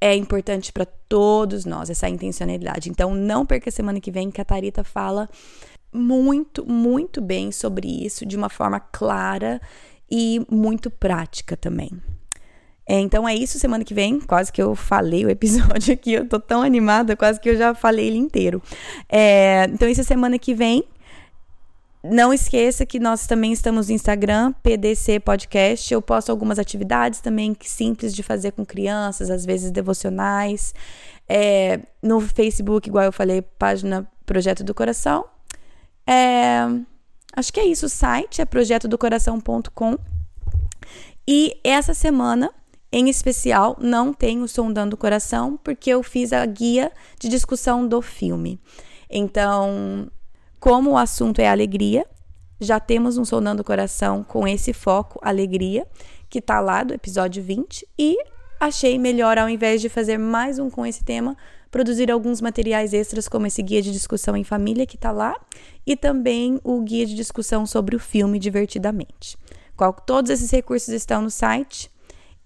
é 0.01 0.14
importante 0.14 0.73
para 0.73 0.87
todos 0.87 1.64
nós, 1.64 1.90
essa 1.90 2.09
intencionalidade. 2.09 2.90
Então, 2.90 3.14
não 3.14 3.47
perca 3.47 3.71
a 3.71 3.73
semana 3.73 4.01
que 4.01 4.11
vem 4.11 4.31
que 4.31 4.40
a 4.40 4.44
Tarita 4.44 4.85
fala 4.85 5.29
muito, 5.92 6.66
muito 6.66 7.21
bem 7.21 7.51
sobre 7.51 7.88
isso, 7.88 8.27
de 8.27 8.37
uma 8.37 8.49
forma 8.49 8.79
clara 8.79 9.61
e 10.11 10.44
muito 10.51 10.90
prática 10.90 11.57
também. 11.57 11.90
É, 12.88 12.98
então 12.98 13.29
é 13.29 13.35
isso 13.35 13.59
semana 13.59 13.85
que 13.85 13.92
vem. 13.92 14.18
Quase 14.18 14.51
que 14.51 14.62
eu 14.62 14.74
falei 14.74 15.27
o 15.27 15.29
episódio 15.29 15.92
aqui. 15.92 16.14
Eu 16.14 16.27
tô 16.27 16.40
tão 16.40 16.62
animada, 16.62 17.14
quase 17.14 17.38
que 17.38 17.51
eu 17.51 17.57
já 17.57 17.74
falei 17.74 18.07
ele 18.07 18.16
inteiro. 18.16 18.62
É, 19.07 19.66
então, 19.70 19.87
isso 19.87 20.01
é 20.01 20.05
semana 20.05 20.38
que 20.38 20.55
vem. 20.55 20.83
Não 22.03 22.33
esqueça 22.33 22.87
que 22.87 22.98
nós 22.98 23.27
também 23.27 23.53
estamos 23.53 23.88
no 23.88 23.94
Instagram, 23.94 24.55
PDC 24.62 25.20
Podcast. 25.20 25.92
Eu 25.92 26.01
posto 26.01 26.31
algumas 26.31 26.59
atividades 26.59 27.20
também 27.20 27.55
simples 27.61 28.14
de 28.14 28.22
fazer 28.22 28.53
com 28.53 28.64
crianças, 28.64 29.29
às 29.29 29.44
vezes 29.44 29.70
devocionais. 29.70 30.72
É, 31.29 31.81
no 32.03 32.20
Facebook, 32.20 32.88
igual 32.88 33.05
eu 33.05 33.12
falei, 33.12 33.42
página 33.42 34.09
Projeto 34.24 34.64
do 34.64 34.72
Coração. 34.72 35.27
É, 36.07 36.61
acho 37.37 37.53
que 37.53 37.61
é 37.61 37.66
isso. 37.66 37.85
O 37.85 37.88
site 37.90 38.40
é 38.40 38.46
projetodocoração.com. 38.46 39.98
E 41.27 41.61
essa 41.62 41.92
semana 41.92 42.51
em 42.90 43.09
especial, 43.09 43.77
não 43.81 44.14
tenho 44.14 44.48
Sondando 44.48 44.94
o 44.94 44.98
Coração, 44.98 45.59
porque 45.62 45.90
eu 45.90 46.03
fiz 46.03 46.33
a 46.33 46.44
guia 46.46 46.90
de 47.20 47.29
discussão 47.29 47.87
do 47.87 48.01
filme. 48.01 48.59
Então, 49.11 50.11
como 50.59 50.92
o 50.92 50.98
assunto 50.98 51.40
é 51.40 51.48
alegria, 51.48 52.07
já 52.61 52.81
temos 52.81 53.18
um 53.18 53.24
Sondando 53.24 53.62
o 53.62 53.64
Coração 53.64 54.24
com 54.24 54.48
esse 54.48 54.72
foco, 54.72 55.18
alegria, 55.22 55.87
que 56.31 56.40
tá 56.40 56.61
lá 56.61 56.83
do 56.83 56.94
episódio 56.94 57.42
20, 57.42 57.87
e 57.98 58.16
achei 58.59 58.98
melhor, 58.98 59.38
ao 59.38 59.48
invés 59.48 59.81
de 59.81 59.88
fazer 59.88 60.18
mais 60.18 60.59
um 60.59 60.70
com 60.70 60.85
esse 60.85 61.05
tema, 61.05 61.37
produzir 61.70 62.11
alguns 62.11 62.40
materiais 62.40 62.94
extras, 62.94 63.29
como 63.29 63.46
esse 63.46 63.62
guia 63.62 63.83
de 63.83 63.92
discussão 63.92 64.35
em 64.35 64.44
família 64.44 64.87
que 64.87 64.96
tá 64.96 65.12
lá, 65.12 65.37
e 65.87 65.94
também 65.94 66.59
o 66.64 66.81
guia 66.81 67.05
de 67.05 67.14
discussão 67.14 67.66
sobre 67.66 67.94
o 67.94 68.01
filme 68.01 68.38
Divertidamente. 68.38 69.37
Qual, 69.77 69.92
todos 69.92 70.31
esses 70.31 70.51
recursos 70.51 70.88
estão 70.88 71.22
no 71.22 71.31
site 71.31 71.90